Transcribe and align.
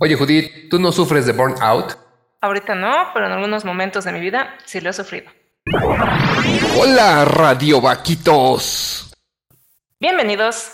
Oye, 0.00 0.14
Judith, 0.14 0.68
¿tú 0.70 0.78
no 0.78 0.92
sufres 0.92 1.26
de 1.26 1.32
burnout? 1.32 1.96
Ahorita 2.40 2.74
no, 2.74 3.10
pero 3.12 3.26
en 3.26 3.32
algunos 3.32 3.64
momentos 3.64 4.04
de 4.04 4.12
mi 4.12 4.20
vida 4.20 4.54
sí 4.64 4.80
lo 4.80 4.90
he 4.90 4.92
sufrido. 4.92 5.30
Hola, 6.78 7.24
Radio 7.24 7.80
Vaquitos. 7.80 9.12
Bienvenidos 9.98 10.72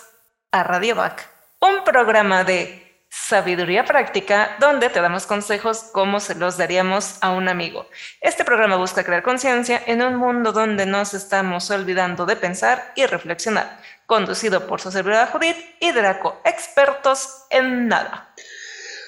a 0.52 0.62
Radio 0.62 0.94
Vac, 0.94 1.26
un 1.60 1.82
programa 1.84 2.44
de 2.44 2.84
Sabiduría 3.08 3.84
Práctica, 3.84 4.56
donde 4.60 4.90
te 4.90 5.00
damos 5.00 5.26
consejos 5.26 5.84
como 5.92 6.20
se 6.20 6.34
los 6.34 6.58
daríamos 6.58 7.16
a 7.22 7.30
un 7.30 7.48
amigo. 7.48 7.88
Este 8.20 8.44
programa 8.44 8.76
busca 8.76 9.04
crear 9.04 9.22
conciencia 9.22 9.80
en 9.86 10.02
un 10.02 10.16
mundo 10.16 10.52
donde 10.52 10.84
nos 10.84 11.14
estamos 11.14 11.70
olvidando 11.70 12.26
de 12.26 12.36
pensar 12.36 12.92
y 12.94 13.06
reflexionar. 13.06 13.78
Conducido 14.06 14.66
por 14.66 14.80
su 14.80 14.90
servidora 14.90 15.28
Judith 15.28 15.56
y 15.80 15.92
Draco, 15.92 16.40
expertos 16.44 17.44
en 17.50 17.88
nada. 17.88 18.34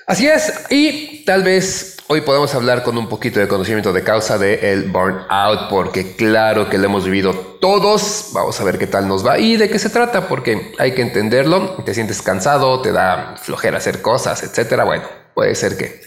Así 0.06 0.28
es, 0.28 0.66
y 0.70 1.24
tal 1.24 1.42
vez 1.42 1.96
hoy 2.06 2.20
podamos 2.20 2.54
hablar 2.54 2.84
con 2.84 2.96
un 2.96 3.08
poquito 3.08 3.40
de 3.40 3.48
conocimiento 3.48 3.92
de 3.92 4.04
causa 4.04 4.38
de 4.38 4.72
el 4.72 4.84
burnout, 4.84 5.68
porque 5.68 6.14
claro 6.14 6.70
que 6.70 6.78
lo 6.78 6.84
hemos 6.84 7.04
vivido 7.04 7.34
todos. 7.60 8.30
Vamos 8.32 8.60
a 8.60 8.64
ver 8.64 8.78
qué 8.78 8.86
tal 8.86 9.08
nos 9.08 9.26
va 9.26 9.38
y 9.38 9.56
de 9.56 9.68
qué 9.68 9.80
se 9.80 9.90
trata, 9.90 10.28
porque 10.28 10.72
hay 10.78 10.94
que 10.94 11.02
entenderlo. 11.02 11.82
Te 11.84 11.92
sientes 11.92 12.22
cansado, 12.22 12.80
te 12.82 12.92
da 12.92 13.34
flojera 13.36 13.78
hacer 13.78 14.00
cosas, 14.00 14.44
etcétera. 14.44 14.84
Bueno, 14.84 15.04
puede 15.34 15.56
ser 15.56 15.76
que, 15.76 16.00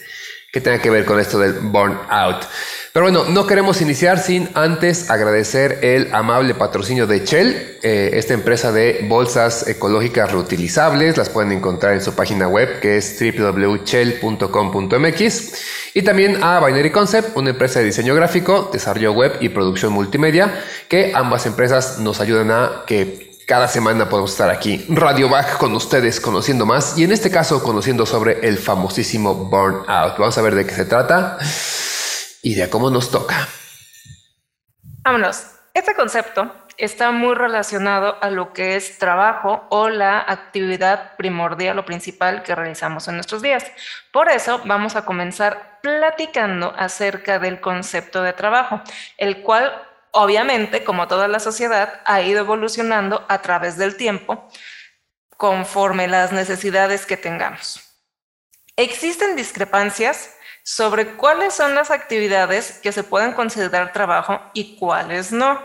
que 0.52 0.60
tenga 0.60 0.80
que 0.80 0.90
ver 0.90 1.04
con 1.04 1.20
esto 1.20 1.38
del 1.38 1.52
burnout. 1.54 2.44
Pero 2.92 3.04
bueno, 3.04 3.22
no 3.24 3.46
queremos 3.46 3.80
iniciar 3.80 4.18
sin 4.18 4.48
antes 4.54 5.10
agradecer 5.10 5.78
el 5.82 6.12
amable 6.12 6.54
patrocinio 6.54 7.06
de 7.06 7.24
Shell, 7.24 7.78
eh, 7.84 8.10
esta 8.14 8.34
empresa 8.34 8.72
de 8.72 9.06
bolsas 9.08 9.68
ecológicas 9.68 10.32
reutilizables. 10.32 11.16
Las 11.16 11.28
pueden 11.28 11.52
encontrar 11.52 11.92
en 11.92 12.02
su 12.02 12.16
página 12.16 12.48
web 12.48 12.80
que 12.80 12.96
es 12.96 13.16
www.shell.com.mx. 13.20 15.52
Y 15.94 16.02
también 16.02 16.42
a 16.42 16.58
Binary 16.66 16.90
Concept, 16.90 17.36
una 17.36 17.50
empresa 17.50 17.78
de 17.78 17.84
diseño 17.84 18.16
gráfico, 18.16 18.70
desarrollo 18.72 19.12
web 19.12 19.36
y 19.40 19.50
producción 19.50 19.92
multimedia, 19.92 20.52
que 20.88 21.12
ambas 21.14 21.46
empresas 21.46 22.00
nos 22.00 22.20
ayudan 22.20 22.50
a 22.50 22.82
que 22.88 23.29
cada 23.50 23.66
semana 23.66 24.08
podemos 24.08 24.30
estar 24.30 24.48
aquí, 24.48 24.86
Radio 24.88 25.28
Back, 25.28 25.58
con 25.58 25.74
ustedes, 25.74 26.20
conociendo 26.20 26.66
más 26.66 26.96
y 26.96 27.02
en 27.02 27.10
este 27.10 27.32
caso 27.32 27.64
conociendo 27.64 28.06
sobre 28.06 28.46
el 28.46 28.58
famosísimo 28.58 29.34
Burnout. 29.34 30.16
Vamos 30.18 30.38
a 30.38 30.42
ver 30.42 30.54
de 30.54 30.64
qué 30.64 30.72
se 30.72 30.84
trata 30.84 31.36
y 32.44 32.54
de 32.54 32.70
cómo 32.70 32.90
nos 32.90 33.10
toca. 33.10 33.48
Vámonos. 35.02 35.46
Este 35.74 35.96
concepto 35.96 36.54
está 36.76 37.10
muy 37.10 37.34
relacionado 37.34 38.22
a 38.22 38.30
lo 38.30 38.52
que 38.52 38.76
es 38.76 38.98
trabajo 38.98 39.66
o 39.70 39.88
la 39.88 40.20
actividad 40.20 41.16
primordial 41.16 41.76
o 41.80 41.84
principal 41.84 42.44
que 42.44 42.54
realizamos 42.54 43.08
en 43.08 43.16
nuestros 43.16 43.42
días. 43.42 43.66
Por 44.12 44.30
eso 44.30 44.60
vamos 44.64 44.94
a 44.94 45.04
comenzar 45.04 45.80
platicando 45.82 46.72
acerca 46.76 47.40
del 47.40 47.60
concepto 47.60 48.22
de 48.22 48.32
trabajo, 48.32 48.80
el 49.18 49.42
cual 49.42 49.72
obviamente, 50.12 50.84
como 50.84 51.08
toda 51.08 51.28
la 51.28 51.40
sociedad, 51.40 52.00
ha 52.04 52.22
ido 52.22 52.40
evolucionando 52.40 53.24
a 53.28 53.42
través 53.42 53.76
del 53.76 53.96
tiempo 53.96 54.48
conforme 55.36 56.08
las 56.08 56.32
necesidades 56.32 57.06
que 57.06 57.16
tengamos. 57.16 57.80
Existen 58.76 59.36
discrepancias 59.36 60.34
sobre 60.62 61.16
cuáles 61.16 61.54
son 61.54 61.74
las 61.74 61.90
actividades 61.90 62.78
que 62.82 62.92
se 62.92 63.04
pueden 63.04 63.32
considerar 63.32 63.92
trabajo 63.92 64.40
y 64.52 64.76
cuáles 64.78 65.32
no. 65.32 65.60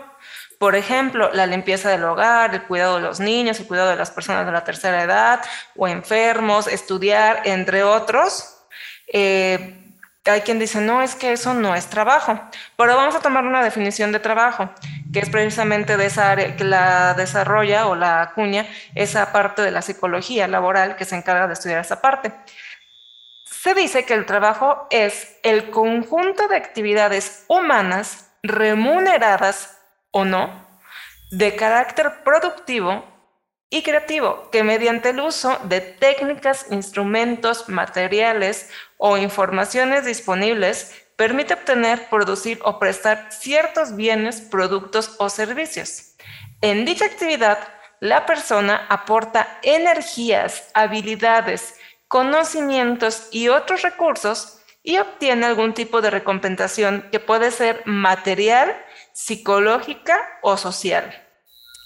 Por 0.58 0.74
ejemplo, 0.74 1.30
la 1.32 1.46
limpieza 1.46 1.90
del 1.90 2.04
hogar, 2.04 2.54
el 2.54 2.62
cuidado 2.62 2.96
de 2.96 3.02
los 3.02 3.20
niños, 3.20 3.60
el 3.60 3.66
cuidado 3.66 3.90
de 3.90 3.96
las 3.96 4.10
personas 4.10 4.46
de 4.46 4.52
la 4.52 4.64
tercera 4.64 5.02
edad 5.02 5.42
o 5.76 5.86
enfermos, 5.86 6.66
estudiar, 6.66 7.42
entre 7.44 7.84
otros. 7.84 8.64
Eh, 9.06 9.85
hay 10.30 10.40
quien 10.40 10.58
dice, 10.58 10.80
no, 10.80 11.02
es 11.02 11.14
que 11.14 11.32
eso 11.32 11.54
no 11.54 11.74
es 11.74 11.86
trabajo. 11.86 12.40
Pero 12.76 12.96
vamos 12.96 13.14
a 13.14 13.20
tomar 13.20 13.44
una 13.44 13.62
definición 13.62 14.12
de 14.12 14.20
trabajo, 14.20 14.70
que 15.12 15.20
es 15.20 15.30
precisamente 15.30 15.96
de 15.96 16.06
esa 16.06 16.30
área 16.30 16.56
que 16.56 16.64
la 16.64 17.14
desarrolla 17.14 17.86
o 17.86 17.94
la 17.94 18.22
acuña 18.22 18.66
esa 18.94 19.32
parte 19.32 19.62
de 19.62 19.70
la 19.70 19.82
psicología 19.82 20.48
laboral 20.48 20.96
que 20.96 21.04
se 21.04 21.16
encarga 21.16 21.46
de 21.46 21.52
estudiar 21.52 21.80
esa 21.80 22.00
parte. 22.00 22.32
Se 23.44 23.74
dice 23.74 24.04
que 24.04 24.14
el 24.14 24.26
trabajo 24.26 24.86
es 24.90 25.36
el 25.42 25.70
conjunto 25.70 26.48
de 26.48 26.56
actividades 26.56 27.44
humanas 27.48 28.30
remuneradas 28.42 29.78
o 30.12 30.24
no 30.24 30.66
de 31.30 31.56
carácter 31.56 32.22
productivo 32.22 33.15
y 33.70 33.82
creativo 33.82 34.48
que 34.50 34.62
mediante 34.62 35.10
el 35.10 35.20
uso 35.20 35.58
de 35.64 35.80
técnicas, 35.80 36.66
instrumentos, 36.70 37.68
materiales 37.68 38.70
o 38.96 39.16
informaciones 39.16 40.04
disponibles 40.04 40.94
permite 41.16 41.54
obtener, 41.54 42.08
producir 42.08 42.60
o 42.62 42.78
prestar 42.78 43.28
ciertos 43.30 43.96
bienes, 43.96 44.40
productos 44.40 45.16
o 45.18 45.28
servicios. 45.28 46.14
En 46.60 46.84
dicha 46.84 47.06
actividad, 47.06 47.58
la 48.00 48.26
persona 48.26 48.86
aporta 48.88 49.58
energías, 49.62 50.70
habilidades, 50.74 51.74
conocimientos 52.08 53.28
y 53.32 53.48
otros 53.48 53.82
recursos 53.82 54.60
y 54.82 54.98
obtiene 54.98 55.46
algún 55.46 55.74
tipo 55.74 56.00
de 56.00 56.10
recompensación 56.10 57.08
que 57.10 57.18
puede 57.18 57.50
ser 57.50 57.82
material, 57.86 58.76
psicológica 59.12 60.20
o 60.42 60.56
social. 60.56 61.25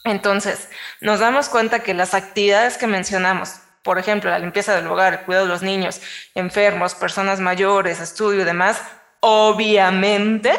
Entonces, 0.05 0.69
nos 1.01 1.21
damos 1.21 1.49
cuenta 1.49 1.81
que 1.81 1.95
las 1.95 2.15
actividades 2.15 2.79
que 2.79 2.87
mencionamos, 2.87 3.57
por 3.83 3.99
ejemplo, 3.99 4.31
la 4.31 4.39
limpieza 4.39 4.75
del 4.75 4.87
hogar, 4.87 5.13
el 5.13 5.21
cuidado 5.21 5.47
de 5.47 5.53
los 5.53 5.63
niños, 5.63 6.01
enfermos, 6.35 6.95
personas 6.95 7.41
mayores, 7.41 8.01
estudio 8.01 8.43
y 8.43 8.45
demás, 8.45 8.81
obviamente 9.21 10.53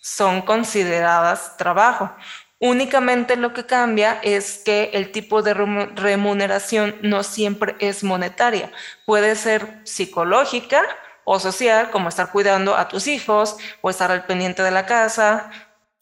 son 0.00 0.42
consideradas 0.42 1.56
trabajo. 1.56 2.10
Únicamente 2.58 3.36
lo 3.36 3.54
que 3.54 3.64
cambia 3.64 4.18
es 4.22 4.58
que 4.58 4.90
el 4.92 5.12
tipo 5.12 5.42
de 5.42 5.54
remuneración 5.54 6.96
no 7.02 7.22
siempre 7.22 7.74
es 7.78 8.04
monetaria, 8.04 8.70
puede 9.06 9.34
ser 9.34 9.80
psicológica 9.84 10.82
o 11.24 11.38
social, 11.38 11.90
como 11.90 12.08
estar 12.08 12.30
cuidando 12.30 12.76
a 12.76 12.88
tus 12.88 13.06
hijos 13.06 13.56
o 13.80 13.88
estar 13.88 14.10
al 14.10 14.26
pendiente 14.26 14.62
de 14.62 14.70
la 14.70 14.84
casa 14.84 15.50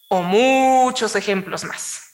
o 0.09 0.23
muchos 0.23 1.15
ejemplos 1.15 1.65
más. 1.65 2.08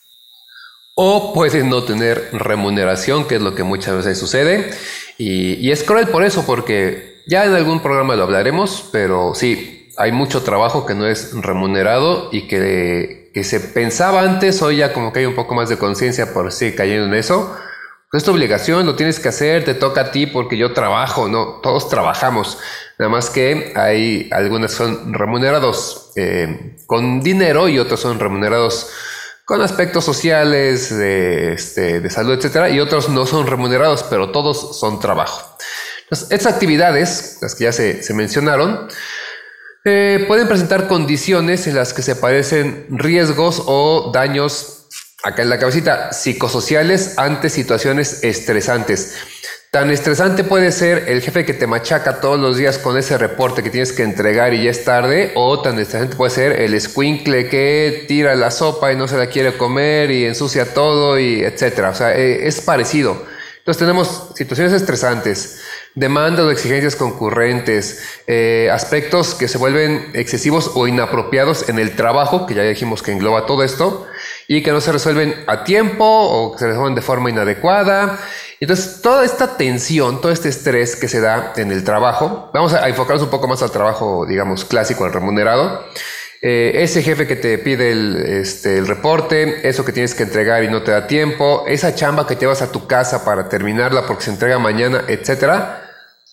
O 0.95 1.33
puedes 1.35 1.65
no 1.65 1.83
tener 1.85 2.31
remuneración, 2.33 3.27
que 3.27 3.37
es 3.37 3.43
lo 3.43 3.55
que 3.55 3.65
muchas 3.65 3.97
veces 3.97 4.19
sucede. 4.19 4.71
Y, 5.19 5.71
es 5.71 5.83
cruel 5.83 6.09
por 6.09 6.25
eso, 6.25 6.45
porque 6.47 7.23
ya 7.27 7.45
en 7.45 7.55
algún 7.55 7.81
programa 7.81 8.17
lo 8.17 8.25
hablaremos, 8.25 8.89
pero 8.93 9.33
sí, 9.35 9.91
hay 9.97 10.13
mucho 10.13 10.43
trabajo 10.43 10.87
que 10.87 10.95
no 10.95 11.07
es 11.07 11.33
remunerado 11.35 12.29
y 12.33 12.43
que 12.43 13.25
que 13.35 13.43
se 13.43 13.59
pensaba 13.59 14.23
antes, 14.23 14.63
hoy 14.63 14.77
ya 14.77 14.93
como 14.93 15.13
que 15.13 15.19
hay 15.19 15.27
un 15.27 15.35
poco 15.35 15.57
más 15.57 15.69
de 15.69 15.77
conciencia 15.77 16.33
por 16.33 16.53
sí 16.53 16.73
cayendo 16.73 17.07
en 17.07 17.15
eso. 17.15 17.53
Pues 18.09 18.23
es 18.23 18.25
tu 18.25 18.31
obligación, 18.31 18.87
lo 18.87 18.95
tienes 18.95 19.19
que 19.19 19.29
hacer, 19.29 19.65
te 19.65 19.75
toca 19.75 20.03
a 20.03 20.11
ti 20.13 20.27
porque 20.27 20.57
yo 20.57 20.73
trabajo, 20.73 21.27
no, 21.29 21.59
todos 21.61 21.89
trabajamos. 21.89 22.59
Nada 22.97 23.11
más 23.11 23.31
que 23.31 23.73
hay 23.75 24.29
algunas 24.31 24.71
son 24.71 25.13
remunerados 25.13 26.13
eh, 26.15 26.77
con 26.87 27.23
dinero 27.23 27.69
y 27.69 27.81
otros 27.81 27.99
son 27.99 28.21
remunerados 28.21 28.89
con 29.45 29.61
aspectos 29.61 30.05
sociales, 30.05 30.97
de, 30.97 31.53
este, 31.53 32.01
de 32.01 32.11
salud, 32.11 32.33
etcétera, 32.33 32.71
y 32.71 32.81
otros 32.81 33.09
no 33.11 33.27
son 33.27 33.47
remunerados, 33.47 34.03
pero 34.05 34.31
todos 34.31 34.79
son 34.79 35.01
trabajo. 35.01 35.57
Entonces, 36.05 36.29
estas 36.31 36.55
actividades, 36.55 37.39
las 37.43 37.55
que 37.55 37.65
ya 37.65 37.73
se, 37.73 38.03
mencionaron, 38.15 38.89
eh, 39.85 40.25
pueden 40.27 40.49
presentar 40.49 40.89
condiciones 40.89 41.67
en 41.67 41.75
las 41.75 41.93
que 41.93 42.03
se 42.03 42.17
padecen 42.17 42.87
riesgos 42.91 43.63
o 43.67 44.11
daños, 44.15 44.87
acá 45.23 45.43
en 45.43 45.51
la 45.51 45.59
cabecita, 45.59 46.13
psicosociales 46.13 47.19
ante 47.19 47.51
situaciones 47.51 48.25
estresantes. 48.25 49.15
Tan 49.75 49.91
estresante 49.91 50.45
puede 50.45 50.71
ser 50.71 51.07
el 51.09 51.21
jefe 51.21 51.45
que 51.45 51.53
te 51.53 51.67
machaca 51.67 52.21
todos 52.21 52.39
los 52.39 52.57
días 52.57 52.79
con 52.79 52.97
ese 52.97 53.19
reporte 53.19 53.65
que 53.65 53.71
tienes 53.71 53.93
que 53.93 54.05
entregar 54.05 54.55
y 54.55 54.63
ya 54.63 54.71
es 54.71 54.85
tarde, 54.85 55.33
o 55.35 55.63
tan 55.63 55.81
estresante 55.81 56.15
puede 56.15 56.31
ser 56.31 56.61
el 56.61 56.81
squinkle 56.81 57.49
que 57.49 58.05
tira 58.07 58.37
la 58.37 58.53
sopa 58.53 58.93
y 58.93 58.97
no 58.97 59.09
se 59.09 59.17
la 59.17 59.27
quiere 59.27 59.57
comer 59.57 60.13
y 60.13 60.27
ensucia 60.27 60.73
todo 60.73 61.19
y 61.19 61.43
etcétera. 61.43 61.91
O 61.91 61.95
sea, 61.97 62.17
eh, 62.17 62.47
es 62.47 62.61
parecido. 62.61 63.27
Entonces 63.59 63.81
tenemos 63.81 64.29
situaciones 64.37 64.73
estresantes, 64.75 65.63
demandas 65.97 66.45
o 66.45 66.53
exigencias 66.53 66.95
concurrentes, 66.95 68.21
eh, 68.29 68.71
aspectos 68.73 69.35
que 69.35 69.49
se 69.49 69.59
vuelven 69.59 70.13
excesivos 70.15 70.71
o 70.75 70.87
inapropiados 70.87 71.69
en 71.69 71.81
el 71.81 71.97
trabajo, 71.97 72.47
que 72.47 72.55
ya 72.55 72.63
dijimos 72.63 73.03
que 73.03 73.11
engloba 73.11 73.47
todo 73.47 73.65
esto, 73.65 74.07
y 74.47 74.63
que 74.63 74.71
no 74.71 74.81
se 74.81 74.93
resuelven 74.93 75.35
a 75.49 75.65
tiempo 75.65 76.05
o 76.05 76.53
que 76.53 76.61
se 76.61 76.67
resuelven 76.69 76.95
de 76.95 77.03
forma 77.03 77.31
inadecuada. 77.31 78.21
Entonces, 78.65 79.03
toda 79.03 79.27
esta 79.27 79.59
tensión, 79.59 80.23
todo 80.23 80.33
este 80.33 80.49
estrés 80.49 80.97
que 80.97 81.07
se 81.07 81.21
da 81.21 81.53
en 81.57 81.71
el 81.71 81.85
trabajo, 81.85 82.49
vamos 82.55 82.73
a 82.73 82.89
enfocarnos 82.89 83.23
un 83.23 83.29
poco 83.29 83.47
más 83.47 83.63
al 83.63 83.71
trabajo, 83.71 84.25
digamos, 84.27 84.65
clásico, 84.65 85.05
al 85.05 85.13
remunerado, 85.13 85.85
eh, 86.41 86.83
ese 86.83 87.03
jefe 87.03 87.27
que 87.27 87.37
te 87.37 87.59
pide 87.59 87.93
el, 87.93 88.17
este, 88.17 88.79
el 88.79 88.87
reporte, 88.87 89.69
eso 89.69 89.85
que 89.85 89.93
tienes 89.93 90.15
que 90.15 90.23
entregar 90.23 90.65
y 90.65 90.69
no 90.69 90.83
te 90.83 90.93
da 90.93 91.07
tiempo, 91.07 91.65
esa 91.67 91.95
chamba 91.95 92.27
que 92.27 92.37
te 92.37 92.47
vas 92.47 92.63
a 92.63 92.73
tu 92.73 92.87
casa 92.87 93.23
para 93.23 93.51
terminarla 93.51 94.07
porque 94.07 94.25
se 94.25 94.31
entrega 94.31 94.59
mañana, 94.59 95.05
etcétera. 95.09 95.83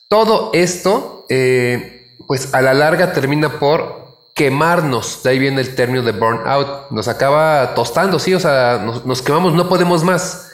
Todo 0.07 0.51
esto, 0.53 1.25
eh, 1.27 2.15
pues 2.27 2.53
a 2.53 2.61
la 2.61 2.73
larga 2.73 3.11
termina 3.11 3.59
por 3.59 4.19
quemarnos. 4.35 5.21
De 5.23 5.31
ahí 5.31 5.39
viene 5.39 5.59
el 5.59 5.75
término 5.75 6.01
de 6.01 6.13
burnout. 6.13 6.91
Nos 6.91 7.09
acaba 7.09 7.75
tostando, 7.75 8.19
sí, 8.19 8.33
o 8.33 8.39
sea, 8.39 8.81
nos 9.03 9.21
quemamos, 9.21 9.53
no 9.53 9.67
podemos 9.67 10.05
más. 10.05 10.47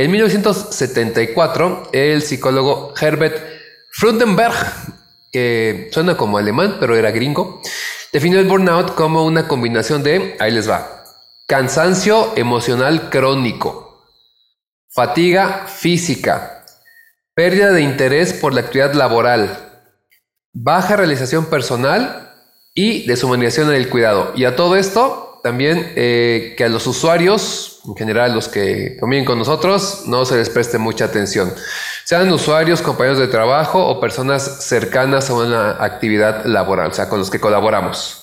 En 0.00 0.10
1974, 0.12 1.90
el 1.92 2.22
psicólogo 2.22 2.94
Herbert 2.98 3.36
Frundenberg, 3.90 4.54
que 5.30 5.90
suena 5.92 6.16
como 6.16 6.38
alemán, 6.38 6.78
pero 6.80 6.96
era 6.96 7.10
gringo, 7.10 7.60
Definió 8.10 8.40
el 8.40 8.48
burnout 8.48 8.94
como 8.94 9.26
una 9.26 9.46
combinación 9.46 10.02
de, 10.02 10.36
ahí 10.40 10.52
les 10.52 10.68
va, 10.68 11.04
cansancio 11.46 12.32
emocional 12.34 13.10
crónico, 13.10 14.06
fatiga 14.88 15.66
física, 15.68 16.64
pérdida 17.34 17.70
de 17.70 17.82
interés 17.82 18.32
por 18.32 18.54
la 18.54 18.62
actividad 18.62 18.94
laboral, 18.94 19.84
baja 20.54 20.96
realización 20.96 21.44
personal 21.50 22.32
y 22.74 23.06
deshumanización 23.06 23.68
en 23.68 23.76
el 23.76 23.90
cuidado. 23.90 24.32
Y 24.34 24.46
a 24.46 24.56
todo 24.56 24.76
esto, 24.76 25.29
también 25.42 25.92
eh, 25.96 26.54
que 26.56 26.64
a 26.64 26.68
los 26.68 26.86
usuarios, 26.86 27.80
en 27.86 27.96
general 27.96 28.34
los 28.34 28.48
que 28.48 28.96
conviven 28.98 29.24
con 29.24 29.38
nosotros, 29.38 30.04
no 30.06 30.24
se 30.24 30.36
les 30.36 30.50
preste 30.50 30.78
mucha 30.78 31.06
atención 31.06 31.52
sean 32.10 32.32
usuarios, 32.32 32.82
compañeros 32.82 33.20
de 33.20 33.28
trabajo 33.28 33.86
o 33.86 34.00
personas 34.00 34.64
cercanas 34.64 35.30
a 35.30 35.34
una 35.34 35.70
actividad 35.84 36.44
laboral, 36.44 36.90
o 36.90 36.92
sea, 36.92 37.08
con 37.08 37.20
los 37.20 37.30
que 37.30 37.38
colaboramos. 37.38 38.19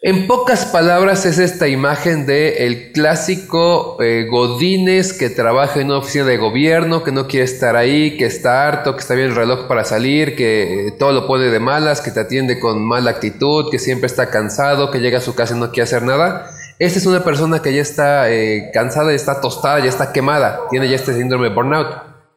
En 0.00 0.28
pocas 0.28 0.64
palabras 0.64 1.26
es 1.26 1.40
esta 1.40 1.66
imagen 1.66 2.24
de 2.24 2.66
el 2.68 2.92
clásico 2.92 4.00
eh, 4.00 4.28
Godínez 4.30 5.12
que 5.12 5.28
trabaja 5.28 5.80
en 5.80 5.88
una 5.88 5.98
oficina 5.98 6.24
de 6.24 6.36
gobierno, 6.36 7.02
que 7.02 7.10
no 7.10 7.26
quiere 7.26 7.44
estar 7.44 7.74
ahí, 7.74 8.16
que 8.16 8.24
está 8.24 8.68
harto, 8.68 8.94
que 8.94 9.00
está 9.00 9.14
bien 9.14 9.30
el 9.30 9.34
reloj 9.34 9.66
para 9.66 9.84
salir, 9.84 10.36
que 10.36 10.94
todo 11.00 11.10
lo 11.10 11.26
pone 11.26 11.46
de 11.46 11.58
malas, 11.58 12.00
que 12.00 12.12
te 12.12 12.20
atiende 12.20 12.60
con 12.60 12.80
mala 12.84 13.10
actitud, 13.10 13.72
que 13.72 13.80
siempre 13.80 14.06
está 14.06 14.30
cansado, 14.30 14.92
que 14.92 15.00
llega 15.00 15.18
a 15.18 15.20
su 15.20 15.34
casa 15.34 15.56
y 15.56 15.58
no 15.58 15.72
quiere 15.72 15.88
hacer 15.88 16.04
nada. 16.04 16.48
Esta 16.78 17.00
es 17.00 17.06
una 17.06 17.24
persona 17.24 17.60
que 17.60 17.74
ya 17.74 17.82
está 17.82 18.30
eh, 18.30 18.70
cansada, 18.72 19.10
ya 19.10 19.16
está 19.16 19.40
tostada, 19.40 19.80
ya 19.80 19.88
está 19.88 20.12
quemada, 20.12 20.60
tiene 20.70 20.88
ya 20.88 20.94
este 20.94 21.12
síndrome 21.12 21.48
de 21.48 21.54
burnout. 21.56 21.88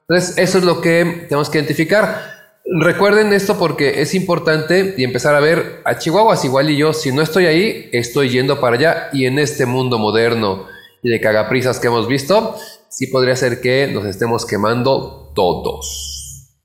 Entonces, 0.09 0.35
eso 0.39 0.57
es 0.57 0.63
lo 0.63 0.81
que 0.81 1.27
tenemos 1.29 1.51
que 1.51 1.59
identificar. 1.59 2.40
Recuerden 2.73 3.33
esto 3.33 3.59
porque 3.59 4.01
es 4.01 4.15
importante 4.15 4.95
y 4.97 5.03
empezar 5.03 5.35
a 5.35 5.41
ver 5.41 5.81
a 5.83 5.97
Chihuahuas 5.97 6.45
igual 6.45 6.69
y 6.69 6.77
yo, 6.77 6.93
si 6.93 7.11
no 7.11 7.21
estoy 7.21 7.45
ahí, 7.45 7.89
estoy 7.91 8.29
yendo 8.29 8.61
para 8.61 8.77
allá 8.77 9.09
y 9.11 9.25
en 9.25 9.39
este 9.39 9.65
mundo 9.65 9.99
moderno 9.99 10.67
y 11.03 11.09
de 11.09 11.19
cagaprisas 11.19 11.81
que 11.81 11.87
hemos 11.87 12.07
visto, 12.07 12.55
sí 12.87 13.07
podría 13.07 13.35
ser 13.35 13.59
que 13.59 13.87
nos 13.87 14.05
estemos 14.05 14.45
quemando 14.45 15.33
todos. 15.35 16.55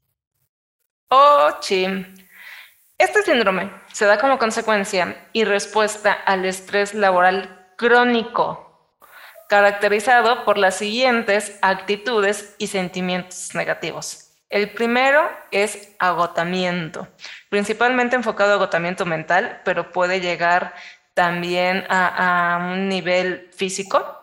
Oh, 1.08 1.50
chim. 1.58 2.14
Este 2.96 3.22
síndrome 3.22 3.72
se 3.92 4.04
da 4.04 4.20
como 4.20 4.38
consecuencia 4.38 5.28
y 5.32 5.42
respuesta 5.42 6.12
al 6.12 6.44
estrés 6.44 6.94
laboral 6.94 7.66
crónico 7.76 8.94
caracterizado 9.48 10.44
por 10.44 10.56
las 10.56 10.76
siguientes 10.76 11.58
actitudes 11.62 12.54
y 12.58 12.68
sentimientos 12.68 13.56
negativos. 13.56 14.25
El 14.48 14.70
primero 14.70 15.28
es 15.50 15.90
agotamiento, 15.98 17.08
principalmente 17.50 18.14
enfocado 18.14 18.52
a 18.52 18.54
agotamiento 18.54 19.04
mental, 19.04 19.60
pero 19.64 19.90
puede 19.90 20.20
llegar 20.20 20.74
también 21.14 21.84
a, 21.88 22.72
un 22.72 22.88
nivel 22.88 23.50
físico. 23.56 24.22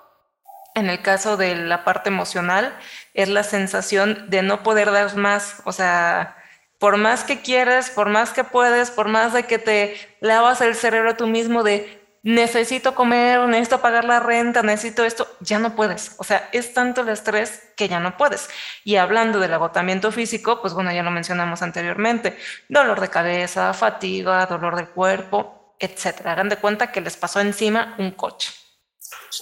En 0.75 0.89
el 0.89 1.01
caso 1.01 1.37
de 1.37 1.55
la 1.55 1.83
parte 1.83 2.09
emocional, 2.09 2.73
es 3.13 3.29
la 3.29 3.43
sensación 3.43 4.29
de 4.29 4.41
no 4.43 4.63
poder 4.63 4.91
dar 4.91 5.15
más, 5.15 5.61
o 5.65 5.71
sea, 5.71 6.37
por 6.79 6.97
más 6.97 7.23
que 7.23 7.41
quieres, 7.41 7.89
por 7.89 8.09
más 8.09 8.31
que 8.31 8.43
puedes, 8.43 8.91
por 8.91 9.07
más 9.07 9.33
de 9.33 9.43
que 9.43 9.59
te 9.59 9.97
lavas 10.19 10.61
el 10.61 10.75
cerebro 10.75 11.15
tú 11.15 11.27
mismo 11.27 11.63
de 11.63 12.02
necesito 12.23 12.95
comer, 12.95 13.41
necesito 13.47 13.81
pagar 13.81 14.05
la 14.05 14.21
renta, 14.21 14.63
necesito 14.63 15.03
esto, 15.03 15.27
ya 15.41 15.59
no 15.59 15.75
puedes. 15.75 16.15
O 16.17 16.23
sea, 16.23 16.49
es 16.53 16.73
tanto 16.73 17.01
el 17.01 17.09
estrés 17.09 17.61
que 17.75 17.89
ya 17.89 17.99
no 17.99 18.17
puedes. 18.17 18.49
Y 18.85 18.95
hablando 18.95 19.39
del 19.39 19.53
agotamiento 19.53 20.11
físico, 20.11 20.61
pues 20.61 20.73
bueno, 20.73 20.91
ya 20.91 21.03
lo 21.03 21.11
mencionamos 21.11 21.61
anteriormente, 21.61 22.37
dolor 22.69 23.01
de 23.01 23.09
cabeza, 23.09 23.73
fatiga, 23.73 24.45
dolor 24.45 24.77
del 24.77 24.89
cuerpo, 24.89 25.75
etcétera. 25.79 26.31
Hagan 26.31 26.49
de 26.49 26.57
cuenta 26.57 26.91
que 26.91 27.01
les 27.01 27.17
pasó 27.17 27.41
encima 27.41 27.95
un 27.99 28.11
coche. 28.11 28.51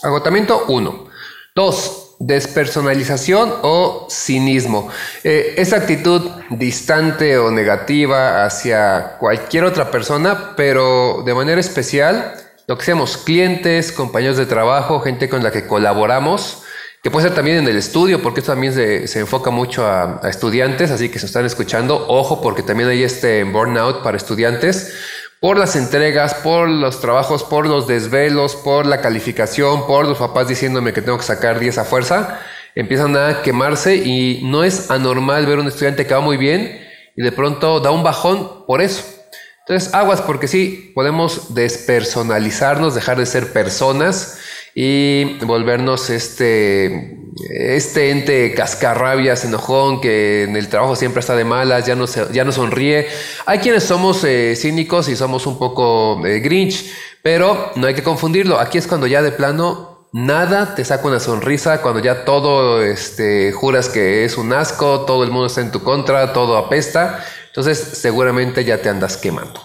Agotamiento 0.01 0.65
1. 0.67 1.09
2. 1.53 2.15
Despersonalización 2.19 3.53
o 3.61 4.07
cinismo. 4.09 4.89
Eh, 5.23 5.55
esa 5.57 5.77
actitud 5.77 6.31
distante 6.49 7.37
o 7.37 7.51
negativa 7.51 8.45
hacia 8.45 9.17
cualquier 9.19 9.65
otra 9.65 9.91
persona, 9.91 10.55
pero 10.55 11.23
de 11.25 11.33
manera 11.33 11.59
especial 11.59 12.40
lo 12.67 12.77
que 12.77 12.85
seamos 12.85 13.17
clientes, 13.17 13.91
compañeros 13.91 14.37
de 14.37 14.45
trabajo, 14.45 15.01
gente 15.01 15.29
con 15.29 15.43
la 15.43 15.51
que 15.51 15.67
colaboramos, 15.67 16.63
que 17.03 17.09
puede 17.09 17.27
ser 17.27 17.35
también 17.35 17.57
en 17.57 17.67
el 17.67 17.77
estudio, 17.77 18.21
porque 18.21 18.41
esto 18.41 18.51
también 18.51 18.73
se, 18.73 19.19
enfoca 19.19 19.49
mucho 19.49 19.85
a, 19.87 20.21
estudiantes, 20.29 20.91
así 20.91 21.09
que 21.09 21.19
se 21.19 21.25
están 21.25 21.45
escuchando, 21.45 22.05
ojo, 22.07 22.41
porque 22.41 22.61
también 22.61 22.89
hay 22.89 23.03
este 23.03 23.43
burnout 23.43 24.03
para 24.03 24.17
estudiantes, 24.17 24.93
por 25.39 25.57
las 25.57 25.75
entregas, 25.75 26.35
por 26.35 26.69
los 26.69 27.01
trabajos, 27.01 27.43
por 27.43 27.65
los 27.65 27.87
desvelos, 27.87 28.55
por 28.55 28.85
la 28.85 29.01
calificación, 29.01 29.87
por 29.87 30.07
los 30.07 30.19
papás 30.19 30.47
diciéndome 30.47 30.93
que 30.93 31.01
tengo 31.01 31.17
que 31.17 31.23
sacar 31.23 31.59
10 31.59 31.79
a 31.79 31.85
fuerza, 31.85 32.39
empiezan 32.75 33.17
a 33.17 33.41
quemarse 33.41 33.95
y 33.95 34.41
no 34.43 34.63
es 34.63 34.91
anormal 34.91 35.47
ver 35.47 35.57
un 35.57 35.67
estudiante 35.67 36.05
que 36.05 36.13
va 36.13 36.21
muy 36.21 36.37
bien 36.37 36.87
y 37.15 37.23
de 37.23 37.31
pronto 37.31 37.79
da 37.79 37.89
un 37.89 38.03
bajón 38.03 38.65
por 38.67 38.81
eso. 38.81 39.20
Entonces, 39.67 39.93
aguas, 39.93 40.21
porque 40.21 40.47
sí, 40.47 40.91
podemos 40.95 41.53
despersonalizarnos, 41.53 42.95
dejar 42.95 43.17
de 43.17 43.25
ser 43.25 43.53
personas 43.53 44.39
y 44.73 45.37
volvernos 45.45 46.09
este, 46.09 47.17
este 47.49 48.09
ente 48.11 48.53
cascarrabias, 48.53 49.45
enojón, 49.45 50.01
que 50.01 50.43
en 50.43 50.55
el 50.55 50.67
trabajo 50.69 50.95
siempre 50.95 51.19
está 51.19 51.35
de 51.35 51.43
malas, 51.43 51.85
ya 51.85 51.95
no, 51.95 52.05
ya 52.05 52.43
no 52.43 52.51
sonríe. 52.51 53.07
Hay 53.45 53.59
quienes 53.59 53.83
somos 53.83 54.23
eh, 54.23 54.55
cínicos 54.55 55.09
y 55.09 55.15
somos 55.15 55.45
un 55.45 55.59
poco 55.59 56.25
eh, 56.25 56.39
grinch, 56.39 56.91
pero 57.21 57.71
no 57.75 57.87
hay 57.87 57.93
que 57.93 58.03
confundirlo. 58.03 58.59
Aquí 58.59 58.77
es 58.77 58.87
cuando 58.87 59.07
ya 59.07 59.21
de 59.21 59.31
plano 59.31 60.07
nada 60.13 60.75
te 60.75 60.83
saca 60.85 61.07
una 61.07 61.19
sonrisa, 61.19 61.81
cuando 61.81 61.99
ya 62.01 62.25
todo 62.25 62.81
este, 62.81 63.51
juras 63.51 63.89
que 63.89 64.25
es 64.25 64.37
un 64.37 64.53
asco, 64.53 65.01
todo 65.01 65.23
el 65.23 65.31
mundo 65.31 65.47
está 65.47 65.61
en 65.61 65.71
tu 65.71 65.83
contra, 65.83 66.33
todo 66.33 66.57
apesta. 66.57 67.23
Entonces 67.51 67.79
seguramente 67.79 68.63
ya 68.63 68.81
te 68.81 68.87
andas 68.87 69.17
quemando. 69.17 69.61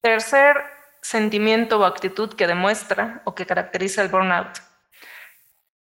Tercer 0.00 0.56
sentimiento 1.02 1.78
o 1.78 1.84
actitud 1.84 2.32
que 2.32 2.46
demuestra 2.46 3.20
o 3.24 3.34
que 3.34 3.44
caracteriza 3.44 4.00
el 4.00 4.08
burnout. 4.08 4.58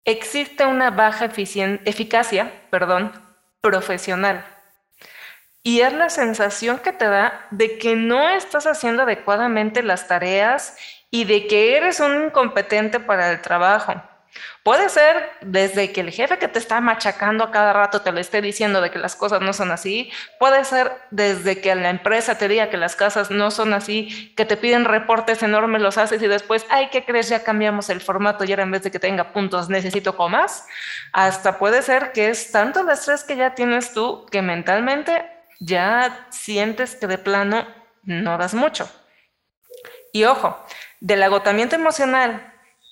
Existe 0.05 0.67
una 0.67 0.91
baja 0.91 1.27
eficacia 1.27 2.53
perdón, 2.71 3.13
profesional. 3.61 4.45
Y 5.63 5.83
es 5.83 5.93
la 5.93 6.11
sensación 6.11 6.81
que 6.81 6.93
te 6.93 7.05
da 7.05 7.47
de 7.53 7.79
que 7.79 7.95
no 7.95 8.29
estás 8.29 8.67
haciendo 8.67 9.05
adecuadamente 9.05 9.85
las 9.85 10.09
tareas 10.09 10.77
y 11.11 11.25
de 11.25 11.47
que 11.47 11.77
eres 11.77 12.01
un 12.01 12.25
incompetente 12.25 12.99
para 12.99 13.31
el 13.31 13.41
trabajo. 13.43 14.03
Puede 14.63 14.89
ser 14.89 15.31
desde 15.41 15.93
que 15.93 16.03
el 16.03 16.11
jefe 16.11 16.39
que 16.39 16.49
te 16.49 16.59
está 16.59 16.81
machacando 16.81 17.45
a 17.45 17.51
cada 17.51 17.73
rato 17.73 18.03
te 18.03 18.13
lo 18.13 18.21
esté 18.21 18.43
diciendo 18.43 18.81
de 18.81 18.91
que 18.91 18.99
las 18.99 19.17
cosas 19.17 19.41
no 19.41 19.53
son 19.53 19.71
así. 19.71 20.11
Puede 20.39 20.65
ser 20.65 20.93
desde 21.11 21.61
que 21.61 21.75
la 21.75 21.91
empresa 21.91 22.37
te 22.37 22.47
diga 22.47 22.71
que 22.71 22.77
las 22.77 22.95
casas 22.95 23.31
no 23.31 23.51
son 23.51 23.73
así, 23.73 24.33
que 24.37 24.45
te 24.45 24.57
piden 24.57 24.85
reportes 24.85 25.43
enormes, 25.43 25.81
los 25.83 25.99
haces 25.99 26.23
y 26.23 26.27
después, 26.27 26.67
ay, 26.69 26.89
¿qué 26.91 27.05
crees? 27.05 27.29
Ya 27.29 27.43
cambiamos 27.43 27.91
el 27.91 28.01
formato 28.01 28.45
y 28.45 28.51
ahora 28.53 28.65
en 28.65 28.71
vez 28.71 28.83
de 28.83 28.91
que 28.91 28.99
tenga 28.99 29.33
puntos 29.33 29.69
necesito 29.69 30.17
comas. 30.17 30.67
Hasta 31.13 31.59
puede 31.59 31.83
ser 31.83 32.13
que 32.13 32.29
es 32.29 32.53
tanto 32.53 32.81
el 32.81 32.91
estrés 32.91 33.25
que 33.25 33.37
ya 33.37 33.55
tienes 33.55 33.93
tú 33.93 34.27
que 34.31 34.43
mentalmente 34.43 35.25
ya 35.59 36.27
sientes 36.31 36.97
que 36.97 37.07
de 37.07 37.19
plano 37.19 37.67
no 38.03 38.39
das 38.39 38.55
mucho. 38.55 38.91
Y 40.13 40.25
ojo, 40.25 40.65
del 41.01 41.23
agotamiento 41.23 41.77
emocional 41.77 42.50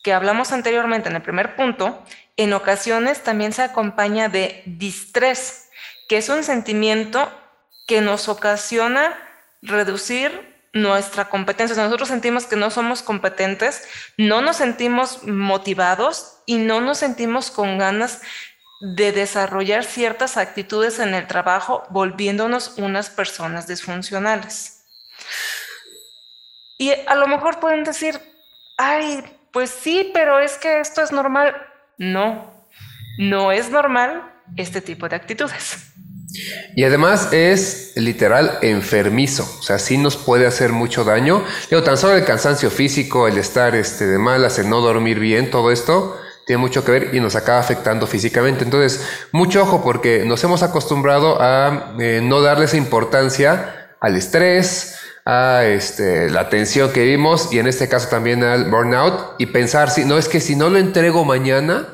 que 0.08 0.14
hablamos 0.14 0.52
anteriormente 0.52 1.10
en 1.10 1.16
el 1.16 1.20
primer 1.20 1.54
punto, 1.54 2.02
en 2.38 2.54
ocasiones 2.54 3.22
también 3.22 3.52
se 3.52 3.60
acompaña 3.60 4.30
de 4.30 4.62
distrés, 4.64 5.68
que 6.08 6.16
es 6.16 6.30
un 6.30 6.44
sentimiento 6.44 7.30
que 7.86 8.00
nos 8.00 8.30
ocasiona 8.30 9.14
reducir 9.60 10.56
nuestra 10.72 11.28
competencia. 11.28 11.76
Nosotros 11.76 12.08
sentimos 12.08 12.46
que 12.46 12.56
no 12.56 12.70
somos 12.70 13.02
competentes, 13.02 13.86
no 14.16 14.40
nos 14.40 14.56
sentimos 14.56 15.24
motivados 15.24 16.38
y 16.46 16.56
no 16.56 16.80
nos 16.80 16.96
sentimos 16.96 17.50
con 17.50 17.76
ganas 17.76 18.22
de 18.80 19.12
desarrollar 19.12 19.84
ciertas 19.84 20.38
actitudes 20.38 21.00
en 21.00 21.12
el 21.12 21.26
trabajo, 21.26 21.84
volviéndonos 21.90 22.78
unas 22.78 23.10
personas 23.10 23.66
disfuncionales. 23.66 24.86
Y 26.78 26.92
a 26.92 27.14
lo 27.14 27.26
mejor 27.26 27.60
pueden 27.60 27.84
decir, 27.84 28.18
ay, 28.78 29.22
pues 29.58 29.70
sí, 29.70 30.12
pero 30.14 30.38
es 30.38 30.56
que 30.56 30.78
esto 30.78 31.02
es 31.02 31.10
normal. 31.10 31.52
No, 31.96 32.48
no 33.18 33.50
es 33.50 33.70
normal 33.70 34.22
este 34.56 34.80
tipo 34.80 35.08
de 35.08 35.16
actitudes. 35.16 35.78
Y 36.76 36.84
además 36.84 37.32
es 37.32 37.90
literal 37.96 38.58
enfermizo, 38.62 39.42
o 39.58 39.62
sea, 39.62 39.80
sí 39.80 39.98
nos 39.98 40.16
puede 40.16 40.46
hacer 40.46 40.70
mucho 40.70 41.02
daño. 41.02 41.42
Digo, 41.68 41.82
tan 41.82 41.98
solo 41.98 42.14
el 42.14 42.24
cansancio 42.24 42.70
físico, 42.70 43.26
el 43.26 43.36
estar 43.36 43.74
este, 43.74 44.06
de 44.06 44.18
malas, 44.18 44.60
el 44.60 44.70
no 44.70 44.80
dormir 44.80 45.18
bien, 45.18 45.50
todo 45.50 45.72
esto 45.72 46.16
tiene 46.46 46.60
mucho 46.60 46.84
que 46.84 46.92
ver 46.92 47.14
y 47.16 47.18
nos 47.18 47.34
acaba 47.34 47.58
afectando 47.58 48.06
físicamente. 48.06 48.62
Entonces, 48.62 49.04
mucho 49.32 49.62
ojo 49.62 49.82
porque 49.82 50.24
nos 50.24 50.44
hemos 50.44 50.62
acostumbrado 50.62 51.42
a 51.42 51.96
eh, 51.98 52.20
no 52.22 52.42
darle 52.42 52.66
esa 52.66 52.76
importancia 52.76 53.96
al 53.98 54.14
estrés, 54.14 54.94
a 55.30 55.66
este, 55.66 56.30
la 56.30 56.48
tensión 56.48 56.90
que 56.90 57.04
vimos 57.04 57.52
y 57.52 57.58
en 57.58 57.66
este 57.66 57.86
caso 57.86 58.08
también 58.08 58.42
al 58.42 58.70
burnout 58.70 59.34
y 59.36 59.44
pensar, 59.44 59.90
si 59.90 60.06
no 60.06 60.16
es 60.16 60.26
que 60.26 60.40
si 60.40 60.56
no 60.56 60.70
lo 60.70 60.78
entrego 60.78 61.22
mañana, 61.26 61.86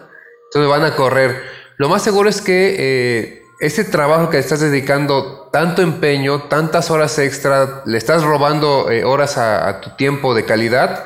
entonces 0.45 0.71
van 0.71 0.85
a 0.85 0.95
correr. 0.95 1.43
Lo 1.76 1.88
más 1.88 2.03
seguro 2.03 2.29
es 2.29 2.41
que 2.41 2.76
eh, 2.79 3.43
ese 3.59 3.83
trabajo 3.83 4.31
que 4.31 4.38
estás 4.38 4.61
dedicando 4.61 5.49
tanto 5.53 5.83
empeño, 5.83 6.43
tantas 6.43 6.93
horas 6.93 7.19
extra, 7.19 7.83
le 7.87 7.99
estás 7.99 8.23
robando 8.23 8.88
eh, 8.88 9.03
horas 9.03 9.37
a, 9.37 9.81
tu 9.81 9.97
tiempo 9.97 10.33
de 10.37 10.45
calidad, 10.45 11.05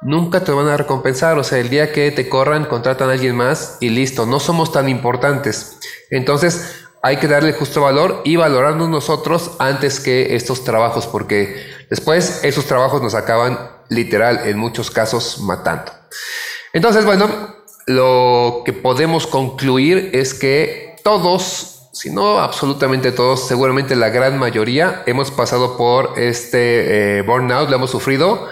nunca 0.00 0.40
te 0.40 0.52
van 0.52 0.68
a 0.68 0.78
recompensar. 0.78 1.38
O 1.38 1.44
sea, 1.44 1.58
el 1.58 1.68
día 1.68 1.92
que 1.92 2.10
te 2.10 2.30
corran, 2.30 2.64
contratan 2.64 3.10
a 3.10 3.12
alguien 3.12 3.36
más 3.36 3.76
y 3.80 3.90
listo, 3.90 4.24
no 4.24 4.40
somos 4.40 4.72
tan 4.72 4.88
importantes. 4.88 5.78
Entonces, 6.08 6.85
hay 7.06 7.18
que 7.18 7.28
darle 7.28 7.52
justo 7.52 7.82
valor 7.82 8.22
y 8.24 8.34
valorarnos 8.34 8.88
nosotros 8.88 9.52
antes 9.60 10.00
que 10.00 10.34
estos 10.34 10.64
trabajos, 10.64 11.06
porque 11.06 11.64
después 11.88 12.40
esos 12.42 12.64
trabajos 12.64 13.00
nos 13.00 13.14
acaban 13.14 13.70
literal 13.88 14.40
en 14.44 14.58
muchos 14.58 14.90
casos 14.90 15.38
matando. 15.38 15.92
Entonces, 16.72 17.04
bueno, 17.04 17.28
lo 17.86 18.62
que 18.64 18.72
podemos 18.72 19.28
concluir 19.28 20.10
es 20.14 20.34
que 20.34 20.96
todos, 21.04 21.90
si 21.92 22.10
no 22.10 22.40
absolutamente 22.40 23.12
todos, 23.12 23.46
seguramente 23.46 23.94
la 23.94 24.08
gran 24.08 24.36
mayoría 24.36 25.04
hemos 25.06 25.30
pasado 25.30 25.76
por 25.76 26.18
este 26.18 27.18
eh, 27.18 27.22
burnout, 27.22 27.70
lo 27.70 27.76
hemos 27.76 27.92
sufrido 27.92 28.48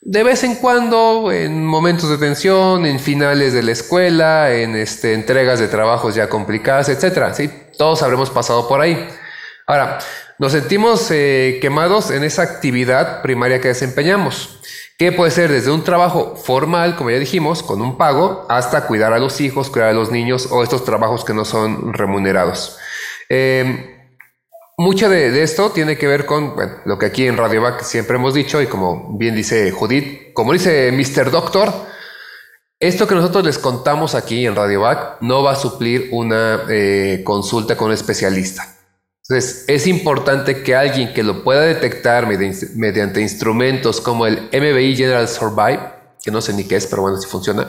de 0.00 0.22
vez 0.22 0.44
en 0.44 0.54
cuando, 0.54 1.32
en 1.32 1.66
momentos 1.66 2.08
de 2.08 2.18
tensión, 2.18 2.86
en 2.86 3.00
finales 3.00 3.52
de 3.52 3.62
la 3.62 3.72
escuela, 3.72 4.54
en 4.54 4.76
este, 4.76 5.12
entregas 5.12 5.58
de 5.58 5.68
trabajos 5.68 6.14
ya 6.14 6.28
complicadas, 6.28 6.88
etcétera. 6.88 7.34
¿sí? 7.34 7.50
Todos 7.78 8.02
habremos 8.02 8.28
pasado 8.28 8.66
por 8.66 8.80
ahí. 8.80 9.08
Ahora, 9.66 10.00
nos 10.38 10.52
sentimos 10.52 11.08
eh, 11.12 11.58
quemados 11.62 12.10
en 12.10 12.24
esa 12.24 12.42
actividad 12.42 13.22
primaria 13.22 13.60
que 13.60 13.68
desempeñamos, 13.68 14.60
que 14.98 15.12
puede 15.12 15.30
ser 15.30 15.50
desde 15.52 15.70
un 15.70 15.84
trabajo 15.84 16.34
formal, 16.36 16.96
como 16.96 17.10
ya 17.10 17.18
dijimos, 17.18 17.62
con 17.62 17.80
un 17.80 17.96
pago, 17.96 18.46
hasta 18.48 18.86
cuidar 18.88 19.12
a 19.12 19.20
los 19.20 19.40
hijos, 19.40 19.70
cuidar 19.70 19.90
a 19.90 19.92
los 19.92 20.10
niños 20.10 20.48
o 20.50 20.64
estos 20.64 20.84
trabajos 20.84 21.24
que 21.24 21.34
no 21.34 21.44
son 21.44 21.94
remunerados. 21.94 22.76
Eh, 23.28 23.96
mucho 24.76 25.08
de, 25.08 25.42
esto 25.42 25.70
tiene 25.70 25.96
que 25.96 26.08
ver 26.08 26.26
con 26.26 26.54
lo 26.84 26.98
que 26.98 27.06
aquí 27.06 27.26
en 27.26 27.36
Radio 27.36 27.62
Back 27.62 27.82
siempre 27.82 28.16
hemos 28.16 28.34
dicho 28.34 28.60
y 28.60 28.66
como 28.66 29.16
bien 29.16 29.36
dice 29.36 29.70
Judith, 29.70 30.32
como 30.32 30.52
dice 30.52 30.90
Mr. 30.92 31.30
Doctor, 31.30 31.72
esto 32.80 33.08
que 33.08 33.14
nosotros 33.14 33.44
les 33.44 33.58
contamos 33.58 34.14
aquí 34.14 34.46
en 34.46 34.54
Radio 34.54 34.82
Back 34.82 35.18
no 35.20 35.42
va 35.42 35.52
a 35.52 35.56
suplir 35.56 36.08
una 36.12 36.64
eh, 36.68 37.22
consulta 37.24 37.76
con 37.76 37.88
un 37.88 37.94
especialista. 37.94 38.76
Entonces, 39.28 39.64
es 39.66 39.86
importante 39.86 40.62
que 40.62 40.74
alguien 40.74 41.12
que 41.12 41.22
lo 41.22 41.44
pueda 41.44 41.62
detectar 41.62 42.26
mediante, 42.26 43.20
instrumentos 43.20 44.00
como 44.00 44.26
el 44.26 44.48
MBI 44.52 44.96
General 44.96 45.28
Survive, 45.28 45.80
que 46.22 46.30
no 46.30 46.40
sé 46.40 46.54
ni 46.54 46.64
qué 46.64 46.76
es, 46.76 46.86
pero 46.86 47.02
bueno, 47.02 47.18
si 47.18 47.28
funciona, 47.28 47.66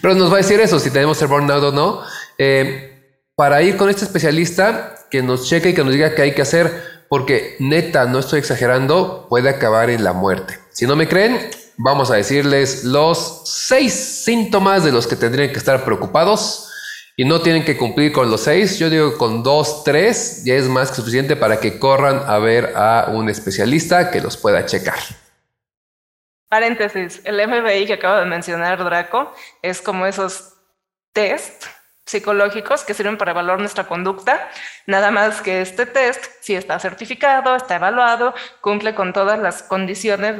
pero 0.00 0.14
nos 0.14 0.30
va 0.30 0.34
a 0.34 0.38
decir 0.38 0.60
eso, 0.60 0.78
si 0.78 0.90
tenemos 0.90 1.20
el 1.20 1.28
burnout 1.28 1.62
o 1.62 1.72
no, 1.72 2.00
eh, 2.38 3.20
para 3.36 3.60
ir 3.60 3.76
con 3.76 3.90
este 3.90 4.04
especialista 4.04 4.94
que 5.10 5.22
nos 5.22 5.46
cheque 5.46 5.70
y 5.70 5.74
que 5.74 5.84
nos 5.84 5.92
diga 5.92 6.14
qué 6.14 6.22
hay 6.22 6.34
que 6.34 6.42
hacer, 6.42 7.04
porque 7.10 7.56
neta, 7.58 8.06
no 8.06 8.20
estoy 8.20 8.38
exagerando, 8.38 9.26
puede 9.28 9.50
acabar 9.50 9.90
en 9.90 10.04
la 10.04 10.14
muerte. 10.14 10.58
Si 10.70 10.86
no 10.86 10.96
me 10.96 11.06
creen, 11.06 11.50
vamos 11.76 12.10
a 12.10 12.16
decirles 12.16 12.84
los 12.84 13.42
seis 13.44 13.92
síntomas 13.92 14.84
de 14.84 14.92
los 14.92 15.06
que 15.06 15.16
tendrían 15.16 15.50
que 15.50 15.58
estar 15.58 15.84
preocupados 15.84 16.70
y 17.16 17.24
no 17.24 17.40
tienen 17.40 17.64
que 17.64 17.76
cumplir 17.76 18.12
con 18.12 18.30
los 18.30 18.42
seis. 18.42 18.78
Yo 18.78 18.90
digo 18.90 19.16
con 19.16 19.42
dos, 19.42 19.84
tres 19.84 20.44
ya 20.44 20.54
es 20.54 20.68
más 20.68 20.90
que 20.90 20.96
suficiente 20.96 21.36
para 21.36 21.60
que 21.60 21.78
corran 21.78 22.22
a 22.26 22.38
ver 22.38 22.72
a 22.76 23.06
un 23.12 23.28
especialista 23.28 24.10
que 24.10 24.20
los 24.20 24.36
pueda 24.36 24.66
checar. 24.66 24.98
Paréntesis, 26.48 27.20
el 27.24 27.36
MBI 27.48 27.86
que 27.86 27.94
acaba 27.94 28.20
de 28.20 28.26
mencionar 28.26 28.82
Draco 28.82 29.32
es 29.62 29.80
como 29.80 30.06
esos 30.06 30.54
test 31.12 31.64
psicológicos 32.06 32.84
que 32.84 32.94
sirven 32.94 33.16
para 33.16 33.30
evaluar 33.30 33.58
nuestra 33.58 33.84
conducta, 33.84 34.50
nada 34.86 35.10
más 35.10 35.40
que 35.40 35.62
este 35.62 35.86
test, 35.86 36.26
si 36.40 36.54
está 36.54 36.78
certificado, 36.78 37.56
está 37.56 37.76
evaluado, 37.76 38.34
cumple 38.60 38.94
con 38.94 39.12
todas 39.12 39.38
las 39.38 39.62
condiciones 39.62 40.36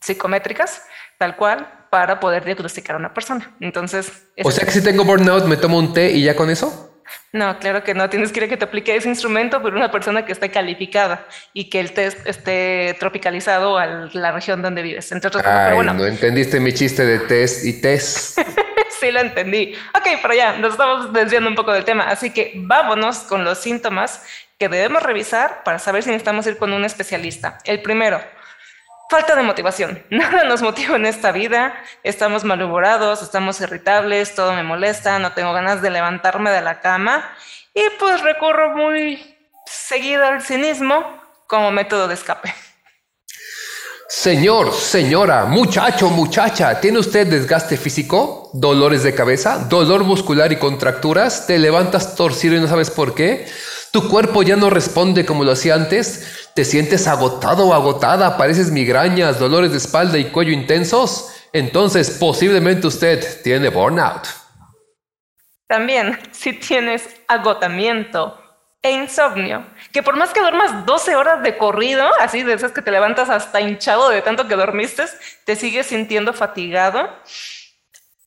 psicométricas, 0.00 0.82
tal 1.18 1.36
cual, 1.36 1.86
para 1.90 2.20
poder 2.20 2.44
diagnosticar 2.44 2.96
a 2.96 2.98
una 2.98 3.14
persona. 3.14 3.56
Entonces... 3.60 4.28
O 4.42 4.50
sea 4.50 4.64
que 4.64 4.72
si 4.72 4.82
tengo 4.82 5.04
burnout, 5.04 5.44
me 5.44 5.56
tomo 5.56 5.78
un 5.78 5.92
té 5.92 6.10
y 6.10 6.22
ya 6.22 6.36
con 6.36 6.50
eso. 6.50 6.88
No, 7.32 7.58
claro 7.58 7.84
que 7.84 7.94
no. 7.94 8.08
Tienes 8.08 8.32
que 8.32 8.40
ir 8.40 8.44
a 8.44 8.48
que 8.48 8.56
te 8.56 8.64
aplique 8.64 8.94
ese 8.94 9.08
instrumento 9.08 9.60
por 9.62 9.74
una 9.74 9.90
persona 9.90 10.24
que 10.24 10.32
esté 10.32 10.50
calificada 10.50 11.26
y 11.52 11.70
que 11.70 11.80
el 11.80 11.92
test 11.92 12.26
esté 12.26 12.96
tropicalizado 12.98 13.78
a 13.78 13.86
la 14.12 14.32
región 14.32 14.62
donde 14.62 14.82
vives. 14.82 15.10
Entre 15.12 15.28
otras 15.28 15.44
pero 15.44 15.76
bueno. 15.76 15.94
no 15.94 16.06
entendiste 16.06 16.60
mi 16.60 16.72
chiste 16.72 17.04
de 17.04 17.20
test 17.20 17.64
y 17.64 17.80
test. 17.80 18.38
sí 19.00 19.10
lo 19.10 19.20
entendí. 19.20 19.74
Ok, 19.94 20.18
pero 20.22 20.34
ya, 20.34 20.56
nos 20.58 20.72
estamos 20.72 21.12
desviando 21.12 21.48
un 21.48 21.56
poco 21.56 21.72
del 21.72 21.84
tema. 21.84 22.04
Así 22.04 22.30
que 22.30 22.52
vámonos 22.56 23.18
con 23.20 23.44
los 23.44 23.58
síntomas 23.58 24.22
que 24.58 24.68
debemos 24.68 25.02
revisar 25.02 25.62
para 25.64 25.78
saber 25.78 26.02
si 26.02 26.10
necesitamos 26.10 26.46
ir 26.46 26.56
con 26.56 26.72
un 26.72 26.84
especialista. 26.84 27.58
El 27.64 27.80
primero, 27.80 28.20
falta 29.08 29.34
de 29.34 29.42
motivación. 29.42 30.02
Nada 30.10 30.44
nos 30.44 30.62
motiva 30.62 30.96
en 30.96 31.06
esta 31.06 31.32
vida. 31.32 31.74
Estamos 32.02 32.44
malhumorados, 32.44 33.22
estamos 33.22 33.60
irritables, 33.60 34.34
todo 34.34 34.52
me 34.52 34.62
molesta, 34.62 35.18
no 35.18 35.32
tengo 35.32 35.52
ganas 35.52 35.82
de 35.82 35.90
levantarme 35.90 36.50
de 36.50 36.60
la 36.60 36.80
cama 36.80 37.24
y 37.74 37.82
pues 37.98 38.20
recurro 38.22 38.76
muy 38.76 39.36
seguido 39.66 40.24
al 40.24 40.42
cinismo 40.42 41.22
como 41.46 41.70
método 41.70 42.08
de 42.08 42.14
escape. 42.14 42.54
Señor, 44.10 44.72
señora, 44.72 45.44
muchacho, 45.44 46.08
muchacha, 46.08 46.80
¿tiene 46.80 46.98
usted 46.98 47.26
desgaste 47.26 47.76
físico? 47.76 48.50
¿Dolores 48.54 49.02
de 49.02 49.14
cabeza? 49.14 49.58
¿Dolor 49.68 50.02
muscular 50.02 50.50
y 50.50 50.56
contracturas? 50.56 51.46
¿Te 51.46 51.58
levantas 51.58 52.14
torcido 52.14 52.56
y 52.56 52.60
no 52.60 52.68
sabes 52.68 52.90
por 52.90 53.14
qué? 53.14 53.46
¿Tu 53.90 54.08
cuerpo 54.08 54.42
ya 54.42 54.56
no 54.56 54.70
responde 54.70 55.26
como 55.26 55.44
lo 55.44 55.52
hacía 55.52 55.74
antes? 55.74 56.37
¿Te 56.54 56.64
sientes 56.64 57.06
agotado 57.06 57.68
o 57.68 57.74
agotada? 57.74 58.36
¿Pareces 58.36 58.70
migrañas, 58.70 59.38
dolores 59.38 59.70
de 59.70 59.78
espalda 59.78 60.18
y 60.18 60.26
cuello 60.26 60.52
intensos? 60.52 61.32
Entonces 61.52 62.10
posiblemente 62.18 62.86
usted 62.86 63.42
tiene 63.42 63.68
burnout. 63.68 64.26
También, 65.66 66.18
si 66.32 66.54
tienes 66.54 67.08
agotamiento, 67.28 68.38
e 68.80 68.92
insomnio, 68.92 69.66
que 69.92 70.02
por 70.02 70.16
más 70.16 70.32
que 70.32 70.40
duermas 70.40 70.86
12 70.86 71.16
horas 71.16 71.42
de 71.42 71.56
corrido, 71.56 72.08
así 72.20 72.42
de 72.44 72.54
esas 72.54 72.72
que 72.72 72.82
te 72.82 72.92
levantas 72.92 73.28
hasta 73.28 73.60
hinchado 73.60 74.08
de 74.08 74.22
tanto 74.22 74.46
que 74.46 74.54
dormiste, 74.54 75.04
te 75.44 75.56
sigues 75.56 75.86
sintiendo 75.86 76.32
fatigado. 76.32 77.10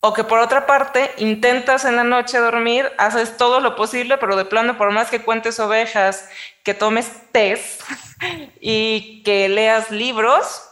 O 0.03 0.13
que 0.13 0.23
por 0.23 0.39
otra 0.39 0.65
parte 0.65 1.11
intentas 1.17 1.85
en 1.85 1.95
la 1.95 2.03
noche 2.03 2.39
dormir, 2.39 2.91
haces 2.97 3.37
todo 3.37 3.59
lo 3.59 3.75
posible, 3.75 4.17
pero 4.17 4.35
de 4.35 4.45
plano, 4.45 4.75
por 4.75 4.91
más 4.91 5.11
que 5.11 5.21
cuentes 5.21 5.59
ovejas, 5.59 6.27
que 6.63 6.73
tomes 6.73 7.11
test 7.31 7.81
y 8.59 9.21
que 9.23 9.47
leas 9.47 9.91
libros, 9.91 10.63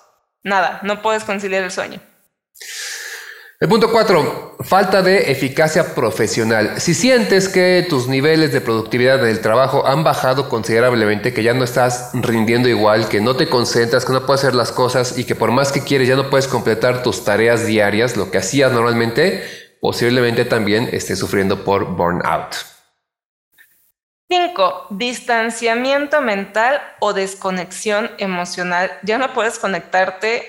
nada, 0.41 0.79
no 0.81 1.03
puedes 1.03 1.23
conciliar 1.23 1.63
el 1.63 1.71
sueño. 1.71 2.01
El 3.61 3.67
punto 3.67 3.91
cuatro, 3.91 4.55
falta 4.61 5.01
de 5.01 5.33
eficacia 5.33 5.93
profesional. 5.93 6.79
Si 6.79 6.93
sientes 6.93 7.49
que 7.49 7.85
tus 7.89 8.07
niveles 8.07 8.53
de 8.53 8.61
productividad 8.61 9.21
del 9.21 9.41
trabajo 9.41 9.85
han 9.85 10.01
bajado 10.01 10.47
considerablemente, 10.47 11.33
que 11.33 11.43
ya 11.43 11.53
no 11.53 11.65
estás 11.65 12.11
rindiendo 12.13 12.69
igual, 12.69 13.09
que 13.09 13.19
no 13.19 13.35
te 13.35 13.49
concentras, 13.49 14.05
que 14.05 14.13
no 14.13 14.25
puedes 14.25 14.45
hacer 14.45 14.55
las 14.55 14.71
cosas 14.71 15.17
y 15.17 15.25
que 15.25 15.35
por 15.35 15.51
más 15.51 15.73
que 15.73 15.83
quieres 15.83 16.07
ya 16.07 16.15
no 16.15 16.29
puedes 16.29 16.47
completar 16.47 17.03
tus 17.03 17.25
tareas 17.25 17.65
diarias, 17.65 18.15
lo 18.15 18.31
que 18.31 18.37
hacías 18.37 18.71
normalmente, 18.71 19.43
posiblemente 19.81 20.45
también 20.45 20.87
estés 20.93 21.19
sufriendo 21.19 21.65
por 21.65 21.83
burnout. 21.83 22.55
5. 24.29 24.87
Distanciamiento 24.91 26.21
mental 26.21 26.81
o 27.01 27.11
desconexión 27.11 28.09
emocional. 28.19 28.89
Ya 29.03 29.17
no 29.17 29.33
puedes 29.33 29.59
conectarte 29.59 30.45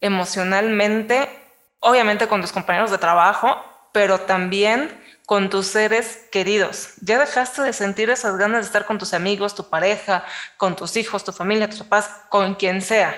emocionalmente 0.00 1.43
obviamente 1.84 2.26
con 2.26 2.40
tus 2.40 2.50
compañeros 2.50 2.90
de 2.90 2.98
trabajo, 2.98 3.62
pero 3.92 4.18
también 4.18 4.90
con 5.26 5.50
tus 5.50 5.66
seres 5.66 6.18
queridos. 6.32 6.94
Ya 7.02 7.18
dejaste 7.18 7.62
de 7.62 7.72
sentir 7.72 8.10
esas 8.10 8.36
ganas 8.36 8.62
de 8.62 8.66
estar 8.66 8.86
con 8.86 8.98
tus 8.98 9.14
amigos, 9.14 9.54
tu 9.54 9.68
pareja, 9.68 10.24
con 10.56 10.76
tus 10.76 10.96
hijos, 10.96 11.24
tu 11.24 11.32
familia, 11.32 11.68
tus 11.68 11.80
papás, 11.80 12.10
con 12.30 12.54
quien 12.54 12.80
sea. 12.80 13.14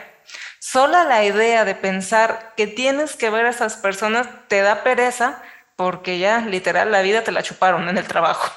Sola 0.59 1.05
la 1.05 1.25
idea 1.25 1.65
de 1.65 1.77
pensar 1.77 2.55
que 2.57 2.67
tienes 2.67 3.15
que 3.15 3.31
ver 3.31 3.47
a 3.47 3.51
esas 3.51 3.77
personas 3.77 4.27
te 4.49 4.61
da 4.63 4.83
pereza 4.83 5.43
porque 5.77 6.19
ya 6.19 6.41
literal 6.41 6.91
la 6.91 7.03
vida 7.03 7.23
te 7.23 7.33
la 7.33 7.43
chuparon 7.43 7.89
en 7.89 7.99
el 7.99 8.07
trabajo. 8.07 8.53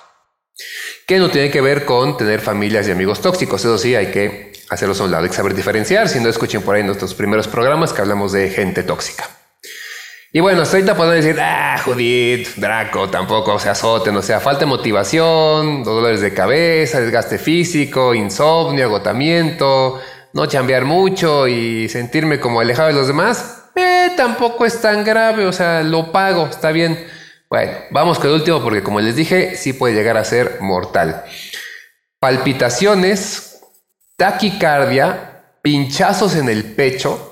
Que 1.05 1.19
no 1.19 1.29
tiene 1.29 1.51
que 1.51 1.61
ver 1.61 1.85
con 1.85 2.17
tener 2.17 2.41
familias 2.41 2.87
y 2.87 2.91
amigos 2.91 3.21
tóxicos, 3.21 3.61
eso 3.61 3.77
sí, 3.77 3.95
hay 3.95 4.11
que 4.11 4.53
hacerlos 4.69 4.99
a 5.01 5.03
un 5.03 5.11
lado, 5.11 5.23
hay 5.23 5.29
que 5.29 5.35
saber 5.35 5.53
diferenciar, 5.53 6.09
si 6.09 6.19
no 6.19 6.29
escuchen 6.29 6.63
por 6.63 6.75
ahí 6.75 6.83
nuestros 6.83 7.13
primeros 7.13 7.47
programas 7.47 7.93
que 7.93 8.01
hablamos 8.01 8.31
de 8.31 8.49
gente 8.49 8.83
tóxica. 8.83 9.38
Y 10.31 10.41
bueno, 10.41 10.61
hasta 10.61 10.77
ahorita 10.77 11.05
decir, 11.05 11.39
ah, 11.41 11.81
Judith, 11.83 12.49
Draco, 12.57 13.09
tampoco 13.09 13.57
se 13.57 13.69
azoten, 13.69 14.15
o 14.15 14.21
sea, 14.21 14.39
falta 14.39 14.59
de 14.59 14.65
motivación, 14.67 15.83
dolores 15.83 16.21
de 16.21 16.31
cabeza, 16.35 17.01
desgaste 17.01 17.39
físico, 17.39 18.13
insomnio, 18.13 18.85
agotamiento, 18.85 19.99
no 20.33 20.45
chambear 20.45 20.85
mucho 20.85 21.47
y 21.47 21.89
sentirme 21.89 22.39
como 22.39 22.59
alejado 22.59 22.89
de 22.89 22.93
los 22.93 23.07
demás, 23.07 23.63
eh, 23.75 24.11
tampoco 24.15 24.67
es 24.67 24.79
tan 24.79 25.03
grave, 25.03 25.47
o 25.47 25.53
sea, 25.53 25.81
lo 25.81 26.11
pago, 26.11 26.45
está 26.45 26.71
bien. 26.71 27.07
Bueno, 27.49 27.71
vamos 27.89 28.19
con 28.19 28.27
el 28.27 28.35
último 28.35 28.61
porque 28.61 28.83
como 28.83 28.99
les 28.99 29.15
dije, 29.15 29.57
sí 29.57 29.73
puede 29.73 29.95
llegar 29.95 30.17
a 30.17 30.23
ser 30.23 30.57
mortal. 30.61 31.23
Palpitaciones, 32.19 33.61
taquicardia, 34.15 35.41
pinchazos 35.63 36.35
en 36.35 36.49
el 36.49 36.65
pecho, 36.75 37.28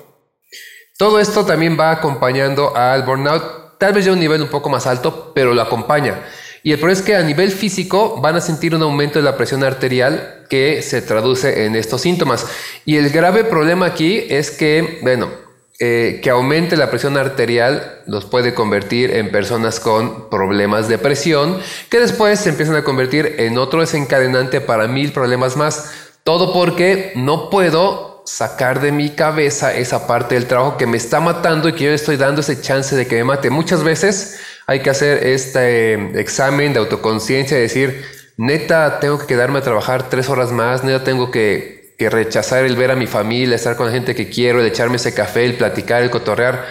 todo 0.98 1.20
esto 1.20 1.46
también 1.46 1.78
va 1.78 1.92
acompañando 1.92 2.76
al 2.76 3.04
burnout, 3.04 3.78
tal 3.78 3.92
vez 3.92 4.04
ya 4.04 4.12
un 4.12 4.18
nivel 4.18 4.42
un 4.42 4.48
poco 4.48 4.68
más 4.68 4.84
alto, 4.84 5.30
pero 5.32 5.54
lo 5.54 5.62
acompaña. 5.62 6.24
Y 6.64 6.72
el 6.72 6.78
problema 6.80 7.00
es 7.00 7.06
que 7.06 7.14
a 7.14 7.22
nivel 7.22 7.52
físico 7.52 8.20
van 8.20 8.34
a 8.34 8.40
sentir 8.40 8.74
un 8.74 8.82
aumento 8.82 9.20
de 9.20 9.24
la 9.24 9.36
presión 9.36 9.62
arterial 9.62 10.44
que 10.50 10.82
se 10.82 11.00
traduce 11.00 11.66
en 11.66 11.76
estos 11.76 12.00
síntomas. 12.00 12.46
Y 12.84 12.96
el 12.96 13.10
grave 13.10 13.44
problema 13.44 13.86
aquí 13.86 14.24
es 14.28 14.50
que, 14.50 14.98
bueno, 15.02 15.30
eh, 15.78 16.18
que 16.20 16.30
aumente 16.30 16.76
la 16.76 16.90
presión 16.90 17.16
arterial 17.16 18.02
los 18.06 18.24
puede 18.24 18.52
convertir 18.52 19.12
en 19.12 19.30
personas 19.30 19.78
con 19.78 20.28
problemas 20.28 20.88
de 20.88 20.98
presión, 20.98 21.60
que 21.90 22.00
después 22.00 22.40
se 22.40 22.48
empiezan 22.48 22.74
a 22.74 22.82
convertir 22.82 23.36
en 23.38 23.56
otro 23.56 23.82
desencadenante 23.82 24.60
para 24.60 24.88
mil 24.88 25.12
problemas 25.12 25.56
más. 25.56 25.92
Todo 26.24 26.52
porque 26.52 27.12
no 27.14 27.50
puedo 27.50 28.07
sacar 28.28 28.80
de 28.80 28.92
mi 28.92 29.10
cabeza 29.10 29.74
esa 29.74 30.06
parte 30.06 30.34
del 30.34 30.46
trabajo 30.46 30.76
que 30.76 30.86
me 30.86 30.98
está 30.98 31.18
matando 31.18 31.68
y 31.68 31.72
que 31.72 31.84
yo 31.84 31.92
estoy 31.92 32.18
dando 32.18 32.42
ese 32.42 32.60
chance 32.60 32.94
de 32.94 33.06
que 33.06 33.16
me 33.16 33.24
mate. 33.24 33.48
Muchas 33.48 33.82
veces 33.82 34.38
hay 34.66 34.80
que 34.80 34.90
hacer 34.90 35.26
este 35.26 35.94
eh, 35.94 36.10
examen 36.16 36.74
de 36.74 36.78
autoconciencia 36.78 37.56
y 37.56 37.62
decir, 37.62 38.04
neta, 38.36 39.00
tengo 39.00 39.18
que 39.18 39.26
quedarme 39.26 39.60
a 39.60 39.62
trabajar 39.62 40.10
tres 40.10 40.28
horas 40.28 40.52
más, 40.52 40.84
neta, 40.84 41.04
tengo 41.04 41.30
que, 41.30 41.94
que, 41.98 42.10
rechazar 42.10 42.64
el 42.66 42.76
ver 42.76 42.90
a 42.90 42.96
mi 42.96 43.06
familia, 43.06 43.56
estar 43.56 43.76
con 43.76 43.86
la 43.86 43.92
gente 43.92 44.14
que 44.14 44.28
quiero, 44.28 44.60
el 44.60 44.66
echarme 44.66 44.96
ese 44.96 45.14
café, 45.14 45.46
el 45.46 45.54
platicar, 45.54 46.02
el 46.02 46.10
cotorrear. 46.10 46.66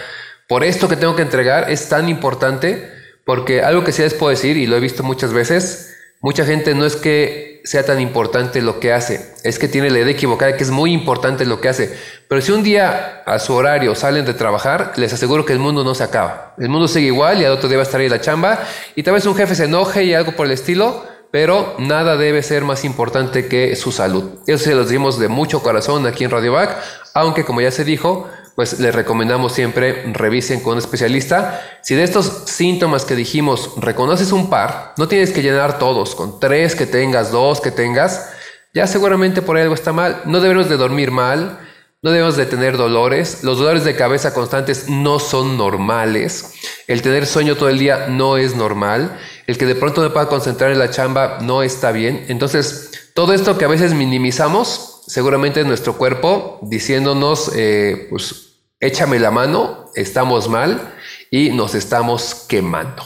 Por 0.46 0.62
esto 0.62 0.88
que 0.88 0.96
tengo 0.96 1.16
que 1.16 1.22
entregar 1.22 1.70
es 1.70 1.88
tan 1.88 2.08
importante 2.08 2.88
porque 3.24 3.62
algo 3.62 3.82
que 3.82 3.90
sí 3.92 4.02
les 4.02 4.14
puedo 4.14 4.30
decir 4.30 4.56
y 4.56 4.66
lo 4.66 4.76
he 4.76 4.80
visto 4.80 5.02
muchas 5.02 5.32
veces, 5.32 5.97
mucha 6.20 6.44
gente 6.44 6.74
no 6.74 6.84
es 6.84 6.96
que 6.96 7.60
sea 7.64 7.84
tan 7.84 8.00
importante 8.00 8.62
lo 8.62 8.80
que 8.80 8.92
hace, 8.92 9.34
es 9.44 9.58
que 9.58 9.68
tiene 9.68 9.90
la 9.90 9.98
idea 9.98 10.12
equivocada 10.12 10.56
que 10.56 10.64
es 10.64 10.70
muy 10.70 10.92
importante 10.92 11.44
lo 11.44 11.60
que 11.60 11.68
hace. 11.68 11.94
Pero 12.28 12.40
si 12.40 12.52
un 12.52 12.62
día 12.62 13.22
a 13.26 13.38
su 13.38 13.54
horario 13.54 13.94
salen 13.94 14.24
de 14.24 14.34
trabajar, 14.34 14.92
les 14.96 15.12
aseguro 15.12 15.44
que 15.44 15.52
el 15.52 15.58
mundo 15.58 15.84
no 15.84 15.94
se 15.94 16.04
acaba. 16.04 16.54
El 16.58 16.70
mundo 16.70 16.88
sigue 16.88 17.08
igual 17.08 17.40
y 17.40 17.44
al 17.44 17.52
otro 17.52 17.68
día 17.68 17.78
va 17.78 17.82
a 17.82 17.86
estar 17.86 18.00
ahí 18.00 18.08
la 18.08 18.20
chamba 18.20 18.60
y 18.94 19.02
tal 19.02 19.14
vez 19.14 19.26
un 19.26 19.34
jefe 19.34 19.54
se 19.54 19.64
enoje 19.64 20.04
y 20.04 20.14
algo 20.14 20.32
por 20.32 20.46
el 20.46 20.52
estilo, 20.52 21.04
pero 21.30 21.74
nada 21.78 22.16
debe 22.16 22.42
ser 22.42 22.64
más 22.64 22.84
importante 22.84 23.46
que 23.46 23.76
su 23.76 23.92
salud. 23.92 24.40
Eso 24.46 24.64
se 24.64 24.74
lo 24.74 24.84
decimos 24.84 25.18
de 25.18 25.28
mucho 25.28 25.62
corazón 25.62 26.06
aquí 26.06 26.24
en 26.24 26.30
Radio 26.30 26.52
Back, 26.52 26.74
aunque 27.14 27.44
como 27.44 27.60
ya 27.60 27.70
se 27.70 27.84
dijo, 27.84 28.28
pues 28.58 28.80
les 28.80 28.92
recomendamos 28.92 29.52
siempre 29.52 30.02
revisen 30.12 30.58
con 30.58 30.72
un 30.72 30.78
especialista. 30.78 31.62
Si 31.80 31.94
de 31.94 32.02
estos 32.02 32.42
síntomas 32.46 33.04
que 33.04 33.14
dijimos 33.14 33.70
reconoces 33.76 34.32
un 34.32 34.50
par, 34.50 34.94
no 34.96 35.06
tienes 35.06 35.30
que 35.30 35.42
llenar 35.42 35.78
todos, 35.78 36.16
con 36.16 36.40
tres 36.40 36.74
que 36.74 36.84
tengas, 36.84 37.30
dos 37.30 37.60
que 37.60 37.70
tengas, 37.70 38.30
ya 38.74 38.88
seguramente 38.88 39.42
por 39.42 39.56
algo 39.56 39.74
está 39.74 39.92
mal. 39.92 40.22
No 40.24 40.40
debemos 40.40 40.68
de 40.68 40.76
dormir 40.76 41.12
mal, 41.12 41.60
no 42.02 42.10
debemos 42.10 42.36
de 42.36 42.46
tener 42.46 42.76
dolores. 42.76 43.44
Los 43.44 43.58
dolores 43.58 43.84
de 43.84 43.94
cabeza 43.94 44.34
constantes 44.34 44.88
no 44.88 45.20
son 45.20 45.56
normales. 45.56 46.54
El 46.88 47.00
tener 47.00 47.26
sueño 47.26 47.54
todo 47.54 47.68
el 47.68 47.78
día 47.78 48.08
no 48.08 48.38
es 48.38 48.56
normal. 48.56 49.20
El 49.46 49.56
que 49.56 49.66
de 49.66 49.76
pronto 49.76 50.02
no 50.02 50.12
pueda 50.12 50.26
concentrar 50.26 50.72
en 50.72 50.80
la 50.80 50.90
chamba 50.90 51.38
no 51.42 51.62
está 51.62 51.92
bien. 51.92 52.24
Entonces, 52.26 53.12
todo 53.14 53.34
esto 53.34 53.56
que 53.56 53.66
a 53.66 53.68
veces 53.68 53.94
minimizamos, 53.94 55.02
seguramente 55.06 55.60
es 55.60 55.66
nuestro 55.66 55.96
cuerpo 55.96 56.58
diciéndonos, 56.62 57.52
eh, 57.54 58.08
pues, 58.10 58.47
échame 58.80 59.18
la 59.18 59.30
mano, 59.30 59.90
estamos 59.94 60.48
mal 60.48 60.94
y 61.30 61.50
nos 61.50 61.74
estamos 61.74 62.46
quemando. 62.48 63.02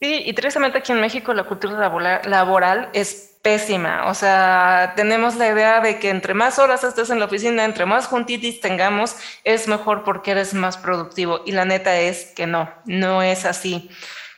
Sí, 0.00 0.22
y 0.24 0.32
tristemente 0.32 0.78
aquí 0.78 0.92
en 0.92 1.00
México 1.00 1.34
la 1.34 1.44
cultura 1.44 1.78
laboral 2.24 2.88
es 2.94 3.38
pésima. 3.42 4.06
O 4.06 4.14
sea, 4.14 4.94
tenemos 4.96 5.36
la 5.36 5.48
idea 5.48 5.80
de 5.80 5.98
que 5.98 6.08
entre 6.08 6.32
más 6.32 6.58
horas 6.58 6.84
estés 6.84 7.10
en 7.10 7.18
la 7.18 7.26
oficina, 7.26 7.64
entre 7.64 7.84
más 7.84 8.06
juntitis 8.06 8.60
tengamos, 8.60 9.16
es 9.44 9.68
mejor 9.68 10.02
porque 10.04 10.30
eres 10.30 10.54
más 10.54 10.78
productivo. 10.78 11.42
Y 11.44 11.52
la 11.52 11.66
neta 11.66 11.98
es 11.98 12.32
que 12.34 12.46
no, 12.46 12.72
no 12.86 13.22
es 13.22 13.44
así. 13.44 13.90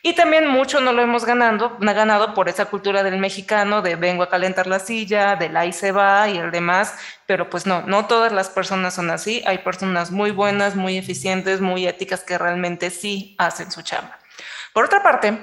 Y 0.05 0.15
también 0.15 0.49
mucho 0.49 0.81
no 0.81 0.93
lo 0.93 1.01
hemos 1.01 1.25
ganado, 1.25 1.77
ganado 1.79 2.35
por 2.35 2.49
esa 2.49 2.65
cultura 2.65 3.05
del 3.05 3.19
mexicano 3.19 3.83
de 3.83 3.95
vengo 3.95 4.25
a 4.25 4.29
calentar 4.29 4.67
la 4.67 4.81
silla, 4.81 5.37
del 5.37 5.57
ahí 5.57 5.73
se 5.73 5.93
va 5.93 6.29
y 6.29 6.38
el 6.38 6.51
demás, 6.51 6.99
pero 7.27 7.49
pues 7.49 7.67
no, 7.67 7.83
no 7.83 8.07
todas 8.07 8.33
las 8.33 8.51
personas 8.51 8.95
son 8.95 9.11
así. 9.11 9.45
Hay 9.47 9.59
personas 9.59 10.11
muy 10.11 10.33
buenas, 10.33 10.75
muy 10.75 10.99
eficientes, 10.99 11.61
muy 11.61 11.87
éticas 11.87 12.25
que 12.25 12.37
realmente 12.37 12.91
sí 12.91 13.37
hacen 13.38 13.71
su 13.71 13.83
chamba. 13.83 14.19
Por 14.73 14.87
otra 14.87 15.05
parte, 15.05 15.38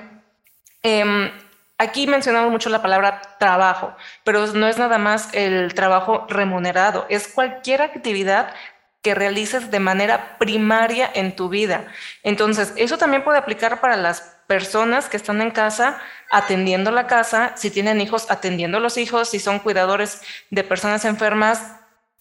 eh, 0.84 1.32
aquí 1.78 2.06
mencionamos 2.06 2.52
mucho 2.52 2.70
la 2.70 2.82
palabra 2.82 3.22
trabajo, 3.40 3.96
pero 4.26 4.46
no 4.48 4.68
es 4.68 4.78
nada 4.78 4.98
más 4.98 5.30
el 5.34 5.74
trabajo 5.74 6.28
remunerado, 6.28 7.06
es 7.10 7.30
cualquier 7.30 7.82
actividad 7.82 8.54
que 9.02 9.16
realices 9.16 9.72
de 9.72 9.80
manera 9.80 10.38
primaria 10.38 11.10
en 11.14 11.34
tu 11.34 11.48
vida. 11.48 11.88
Entonces, 12.24 12.74
eso 12.76 12.98
también 12.98 13.24
puede 13.24 13.38
aplicar 13.38 13.80
para 13.80 13.96
las 13.96 14.39
personas 14.50 15.08
que 15.08 15.16
están 15.16 15.44
en 15.44 15.52
casa 15.52 16.02
atendiendo 16.32 16.90
la 16.90 17.06
casa, 17.06 17.54
si 17.56 17.70
tienen 17.70 18.02
hijos, 18.02 18.32
atendiendo 18.32 18.80
a 18.80 18.82
los 18.82 18.98
hijos, 18.98 19.30
si 19.30 19.40
son 19.40 19.60
cuidadores 19.60 20.24
de 20.50 20.64
personas 20.64 21.06
enfermas, 21.06 21.76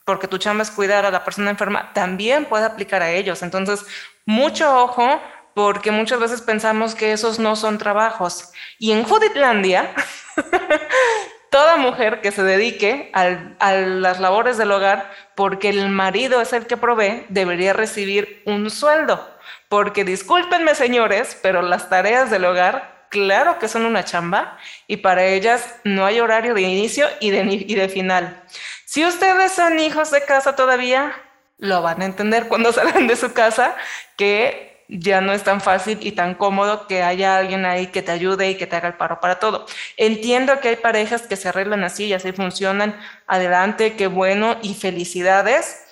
porque 0.04 0.28
tu 0.28 0.36
chamba 0.36 0.62
es 0.62 0.70
cuidar 0.70 1.06
a 1.06 1.10
la 1.10 1.24
persona 1.24 1.48
enferma, 1.48 1.90
también 1.94 2.44
puede 2.44 2.66
aplicar 2.66 3.02
a 3.02 3.10
ellos. 3.10 3.42
Entonces, 3.42 3.86
mucho 4.26 4.78
ojo, 4.78 5.22
porque 5.54 5.90
muchas 5.90 6.20
veces 6.20 6.42
pensamos 6.42 6.94
que 6.94 7.12
esos 7.12 7.38
no 7.38 7.56
son 7.56 7.78
trabajos. 7.78 8.52
Y 8.78 8.92
en 8.92 9.04
Juditlandia, 9.04 9.94
toda 11.50 11.78
mujer 11.78 12.20
que 12.20 12.30
se 12.30 12.42
dedique 12.42 13.10
a 13.14 13.72
las 13.72 14.20
labores 14.20 14.58
del 14.58 14.70
hogar, 14.70 15.10
porque 15.34 15.70
el 15.70 15.88
marido 15.88 16.42
es 16.42 16.52
el 16.52 16.66
que 16.66 16.76
provee, 16.76 17.24
debería 17.30 17.72
recibir 17.72 18.42
un 18.44 18.68
sueldo. 18.68 19.37
Porque 19.68 20.04
discúlpenme 20.04 20.74
señores, 20.74 21.38
pero 21.42 21.62
las 21.62 21.88
tareas 21.88 22.30
del 22.30 22.44
hogar, 22.44 23.06
claro 23.10 23.58
que 23.58 23.68
son 23.68 23.84
una 23.84 24.04
chamba 24.04 24.58
y 24.86 24.98
para 24.98 25.24
ellas 25.24 25.76
no 25.84 26.04
hay 26.06 26.20
horario 26.20 26.54
de 26.54 26.62
inicio 26.62 27.06
y 27.20 27.30
de, 27.30 27.88
final. 27.88 28.42
Si 28.84 29.04
ustedes 29.04 29.52
son 29.52 29.78
hijos 29.78 30.10
de 30.10 30.24
casa 30.24 30.56
todavía, 30.56 31.14
lo 31.58 31.82
van 31.82 32.02
a 32.02 32.06
entender 32.06 32.48
cuando 32.48 32.72
salgan 32.72 33.06
de 33.06 33.16
su 33.16 33.32
casa 33.32 33.74
que 34.16 34.84
ya 34.88 35.20
no 35.20 35.32
es 35.32 35.42
tan 35.44 35.60
fácil 35.60 35.98
y 36.00 36.12
tan 36.12 36.34
cómodo 36.34 36.86
que 36.86 37.02
haya 37.02 37.36
alguien 37.36 37.66
ahí 37.66 37.88
que 37.88 38.00
te 38.00 38.10
ayude 38.10 38.50
y 38.50 38.54
que 38.56 38.66
te 38.66 38.76
haga 38.76 38.88
el 38.88 38.94
paro 38.94 39.20
para 39.20 39.38
todo. 39.38 39.66
Entiendo 39.98 40.60
que 40.60 40.68
hay 40.68 40.76
parejas 40.76 41.22
que 41.26 41.36
se 41.36 41.50
arreglan 41.50 41.84
así 41.84 42.06
y 42.06 42.14
así 42.14 42.32
funcionan. 42.32 42.98
Adelante, 43.26 43.96
qué 43.96 44.06
bueno 44.06 44.56
y 44.62 44.74
felicidades. 44.74 45.87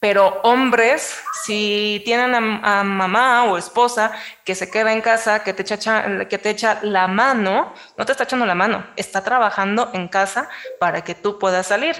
Pero 0.00 0.40
hombres, 0.44 1.20
si 1.44 2.00
tienen 2.04 2.32
a, 2.32 2.84
mamá 2.84 3.44
o 3.44 3.58
esposa 3.58 4.12
que 4.44 4.54
se 4.54 4.70
queda 4.70 4.92
en 4.92 5.00
casa, 5.00 5.42
que 5.42 5.52
te, 5.52 5.62
echa, 5.62 6.78
la 6.82 7.08
mano, 7.08 7.74
no 7.96 8.06
te 8.06 8.12
está 8.12 8.22
echando 8.22 8.46
la 8.46 8.54
mano, 8.54 8.86
está 8.94 9.24
trabajando 9.24 9.90
en 9.94 10.06
casa 10.06 10.48
para 10.78 11.02
que 11.02 11.16
tú 11.16 11.40
puedas 11.40 11.66
salir. 11.66 11.96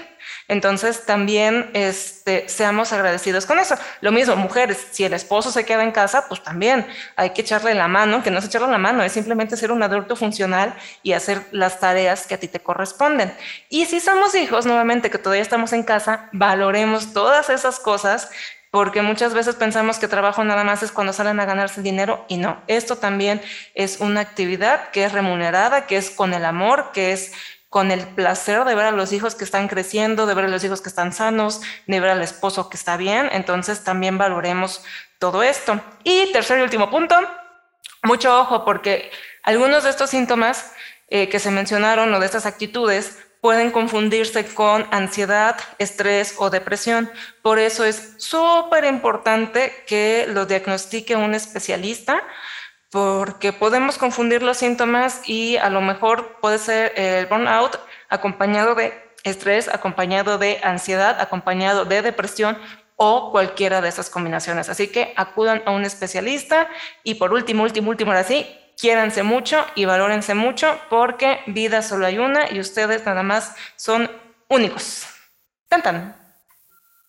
Entonces 0.47 1.05
también 1.05 1.71
este, 1.73 2.47
seamos 2.47 2.93
agradecidos 2.93 3.45
con 3.45 3.59
eso. 3.59 3.75
Lo 3.99 4.11
mismo, 4.11 4.35
mujeres, 4.35 4.87
si 4.91 5.03
el 5.03 5.13
esposo 5.13 5.51
se 5.51 5.65
queda 5.65 5.83
en 5.83 5.91
casa, 5.91 6.27
pues 6.27 6.41
también 6.41 6.87
hay 7.17 7.31
que 7.31 7.41
echarle 7.41 7.73
la 7.73 7.87
mano, 7.87 8.23
que 8.23 8.31
no 8.31 8.39
es 8.39 8.45
echarle 8.45 8.69
la 8.69 8.77
mano, 8.77 9.03
es 9.03 9.11
simplemente 9.11 9.57
ser 9.57 9.71
un 9.71 9.83
adulto 9.83 10.15
funcional 10.15 10.73
y 11.03 11.13
hacer 11.13 11.45
las 11.51 11.79
tareas 11.79 12.27
que 12.27 12.35
a 12.35 12.39
ti 12.39 12.47
te 12.47 12.61
corresponden. 12.61 13.33
Y 13.67 13.85
si 13.85 13.99
somos 13.99 14.35
hijos, 14.35 14.65
nuevamente, 14.65 15.09
que 15.09 15.17
todavía 15.17 15.41
estamos 15.41 15.73
en 15.73 15.83
casa, 15.83 16.29
valoremos 16.31 17.13
todas 17.13 17.49
esas 17.49 17.79
cosas 17.79 17.88
porque 18.71 19.01
muchas 19.01 19.33
veces 19.33 19.55
pensamos 19.55 19.97
que 19.97 20.07
trabajo 20.07 20.43
nada 20.43 20.63
más 20.63 20.83
es 20.83 20.91
cuando 20.91 21.13
salen 21.13 21.39
a 21.39 21.45
ganarse 21.45 21.81
dinero 21.81 22.25
y 22.27 22.37
no, 22.37 22.61
esto 22.67 22.97
también 22.97 23.41
es 23.73 23.99
una 23.99 24.21
actividad 24.21 24.91
que 24.91 25.05
es 25.05 25.11
remunerada, 25.11 25.87
que 25.87 25.97
es 25.97 26.11
con 26.11 26.33
el 26.33 26.45
amor, 26.45 26.91
que 26.93 27.11
es 27.11 27.31
con 27.69 27.91
el 27.91 28.01
placer 28.07 28.65
de 28.65 28.75
ver 28.75 28.87
a 28.87 28.91
los 28.91 29.13
hijos 29.13 29.35
que 29.35 29.43
están 29.43 29.67
creciendo, 29.67 30.25
de 30.25 30.33
ver 30.33 30.45
a 30.45 30.49
los 30.49 30.63
hijos 30.63 30.81
que 30.81 30.89
están 30.89 31.13
sanos, 31.13 31.61
de 31.85 31.99
ver 31.99 32.09
al 32.09 32.21
esposo 32.21 32.67
que 32.67 32.77
está 32.77 32.97
bien. 32.97 33.29
Entonces 33.31 33.83
también 33.83 34.17
valoremos 34.17 34.83
todo 35.19 35.43
esto. 35.43 35.79
Y 36.03 36.31
tercer 36.31 36.57
y 36.59 36.63
último 36.63 36.89
punto, 36.89 37.15
mucho 38.03 38.39
ojo 38.39 38.65
porque 38.65 39.11
algunos 39.43 39.83
de 39.83 39.91
estos 39.91 40.09
síntomas 40.09 40.73
eh, 41.09 41.29
que 41.29 41.39
se 41.39 41.51
mencionaron 41.51 42.11
o 42.13 42.19
de 42.19 42.25
estas 42.25 42.47
actitudes 42.47 43.19
pueden 43.41 43.71
confundirse 43.71 44.45
con 44.53 44.85
ansiedad, 44.91 45.57
estrés 45.77 46.35
o 46.37 46.49
depresión. 46.49 47.09
Por 47.41 47.59
eso 47.59 47.85
es 47.85 48.15
súper 48.17 48.85
importante 48.85 49.73
que 49.87 50.25
lo 50.29 50.45
diagnostique 50.45 51.15
un 51.15 51.33
especialista 51.33 52.23
porque 52.91 53.53
podemos 53.53 53.97
confundir 53.97 54.41
los 54.41 54.57
síntomas 54.57 55.21
y 55.27 55.57
a 55.57 55.69
lo 55.69 55.81
mejor 55.81 56.39
puede 56.41 56.57
ser 56.57 56.93
el 56.95 57.27
burnout 57.27 57.79
acompañado 58.09 58.75
de 58.75 58.93
estrés, 59.23 59.67
acompañado 59.67 60.37
de 60.37 60.59
ansiedad, 60.63 61.19
acompañado 61.21 61.85
de 61.85 62.01
depresión 62.01 62.57
o 62.95 63.31
cualquiera 63.31 63.79
de 63.81 63.89
esas 63.89 64.09
combinaciones. 64.09 64.69
Así 64.69 64.87
que 64.87 65.13
acudan 65.15 65.61
a 65.65 65.71
un 65.71 65.85
especialista 65.85 66.67
y 67.03 67.15
por 67.15 67.31
último, 67.31 67.63
último, 67.63 67.91
último, 67.91 68.11
ahora 68.11 68.23
sí, 68.23 68.47
quiéranse 68.79 69.23
mucho 69.23 69.65
y 69.75 69.85
valórense 69.85 70.33
mucho 70.33 70.79
porque 70.89 71.39
vida 71.47 71.81
solo 71.81 72.05
hay 72.05 72.17
una 72.17 72.51
y 72.51 72.59
ustedes 72.59 73.05
nada 73.05 73.23
más 73.23 73.53
son 73.75 74.09
únicos. 74.47 75.05
Tan 75.67 76.15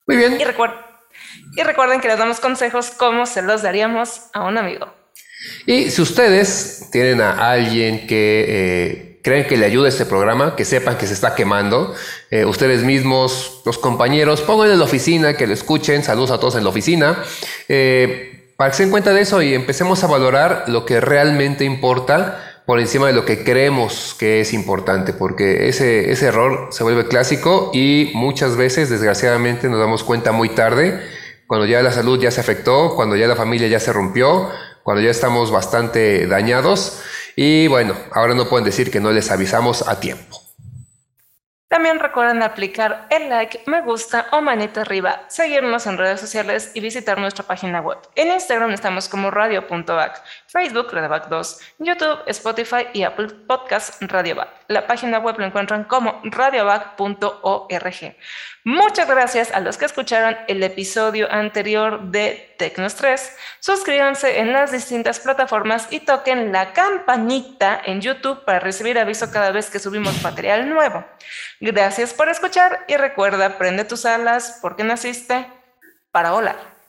Muy 0.06 0.16
bien. 0.16 0.38
Y, 0.38 0.42
y 0.42 1.62
recuerden 1.62 2.00
que 2.00 2.08
les 2.08 2.18
damos 2.18 2.40
consejos 2.40 2.90
como 2.90 3.26
se 3.26 3.42
los 3.42 3.62
daríamos 3.62 4.22
a 4.32 4.44
un 4.44 4.58
amigo. 4.58 4.92
Y 5.66 5.90
si 5.90 6.02
ustedes 6.02 6.88
tienen 6.92 7.20
a 7.20 7.50
alguien 7.50 8.06
que 8.06 8.44
eh, 8.48 9.20
creen 9.22 9.46
que 9.46 9.56
le 9.56 9.66
ayude 9.66 9.88
este 9.88 10.04
programa, 10.04 10.56
que 10.56 10.64
sepan 10.64 10.98
que 10.98 11.06
se 11.06 11.14
está 11.14 11.34
quemando, 11.34 11.94
eh, 12.30 12.44
ustedes 12.44 12.82
mismos, 12.82 13.62
los 13.64 13.78
compañeros, 13.78 14.42
pónganlo 14.42 14.74
en 14.74 14.78
la 14.78 14.84
oficina, 14.84 15.36
que 15.36 15.46
lo 15.46 15.54
escuchen, 15.54 16.02
saludos 16.02 16.30
a 16.30 16.38
todos 16.38 16.56
en 16.56 16.64
la 16.64 16.70
oficina, 16.70 17.22
eh, 17.68 18.29
para 18.60 18.72
que 18.72 18.76
se 18.76 18.82
den 18.82 18.90
cuenta 18.90 19.14
de 19.14 19.22
eso 19.22 19.40
y 19.40 19.54
empecemos 19.54 20.04
a 20.04 20.06
valorar 20.06 20.64
lo 20.66 20.84
que 20.84 21.00
realmente 21.00 21.64
importa 21.64 22.60
por 22.66 22.78
encima 22.78 23.06
de 23.06 23.14
lo 23.14 23.24
que 23.24 23.42
creemos 23.42 24.14
que 24.18 24.42
es 24.42 24.52
importante, 24.52 25.14
porque 25.14 25.70
ese, 25.70 26.12
ese 26.12 26.26
error 26.26 26.68
se 26.70 26.84
vuelve 26.84 27.06
clásico 27.06 27.70
y 27.72 28.10
muchas 28.12 28.58
veces, 28.58 28.90
desgraciadamente, 28.90 29.70
nos 29.70 29.80
damos 29.80 30.04
cuenta 30.04 30.32
muy 30.32 30.50
tarde, 30.50 31.00
cuando 31.46 31.64
ya 31.64 31.80
la 31.80 31.90
salud 31.90 32.20
ya 32.20 32.30
se 32.30 32.42
afectó, 32.42 32.94
cuando 32.96 33.16
ya 33.16 33.26
la 33.28 33.34
familia 33.34 33.66
ya 33.66 33.80
se 33.80 33.94
rompió, 33.94 34.50
cuando 34.82 35.02
ya 35.02 35.10
estamos 35.10 35.50
bastante 35.50 36.26
dañados 36.26 37.00
y 37.36 37.66
bueno, 37.66 37.94
ahora 38.12 38.34
no 38.34 38.50
pueden 38.50 38.66
decir 38.66 38.90
que 38.90 39.00
no 39.00 39.10
les 39.10 39.30
avisamos 39.30 39.88
a 39.88 40.00
tiempo. 40.00 40.49
También 41.70 42.00
recuerden 42.00 42.42
aplicar 42.42 43.06
el 43.10 43.28
like, 43.28 43.62
me 43.66 43.80
gusta 43.82 44.26
o 44.32 44.40
manita 44.40 44.80
arriba, 44.80 45.22
seguirnos 45.28 45.86
en 45.86 45.98
redes 45.98 46.18
sociales 46.18 46.72
y 46.74 46.80
visitar 46.80 47.16
nuestra 47.20 47.46
página 47.46 47.80
web. 47.80 47.98
En 48.16 48.32
Instagram 48.32 48.72
estamos 48.72 49.08
como 49.08 49.30
radio.back, 49.30 50.20
Facebook 50.50 50.88
radioback 50.92 51.28
2, 51.28 51.60
YouTube, 51.78 52.22
Spotify 52.26 52.86
y 52.92 53.04
Apple 53.04 53.28
Podcasts 53.46 53.98
radioback. 54.00 54.48
La 54.66 54.84
página 54.84 55.20
web 55.20 55.38
lo 55.38 55.46
encuentran 55.46 55.84
como 55.84 56.20
radioback.org. 56.24 58.16
Muchas 58.64 59.08
gracias 59.08 59.52
a 59.52 59.60
los 59.60 59.78
que 59.78 59.84
escucharon 59.84 60.36
el 60.48 60.62
episodio 60.64 61.30
anterior 61.30 62.02
de 62.10 62.54
Tecnos 62.58 62.96
3. 62.96 63.36
Suscríbanse 63.60 64.40
en 64.40 64.52
las 64.52 64.72
distintas 64.72 65.20
plataformas 65.20 65.86
y 65.90 66.00
toquen 66.00 66.50
la 66.50 66.72
campanita 66.72 67.80
en 67.84 68.00
YouTube 68.00 68.44
para 68.44 68.58
recibir 68.58 68.98
aviso 68.98 69.30
cada 69.30 69.52
vez 69.52 69.70
que 69.70 69.78
subimos 69.78 70.20
material 70.22 70.68
nuevo. 70.68 71.04
Gracias 71.60 72.12
por 72.12 72.28
escuchar 72.28 72.84
y 72.88 72.96
recuerda, 72.96 73.56
prende 73.56 73.84
tus 73.84 74.04
alas 74.04 74.58
porque 74.60 74.82
naciste 74.82 75.46
para 76.10 76.32
volar. 76.32 76.79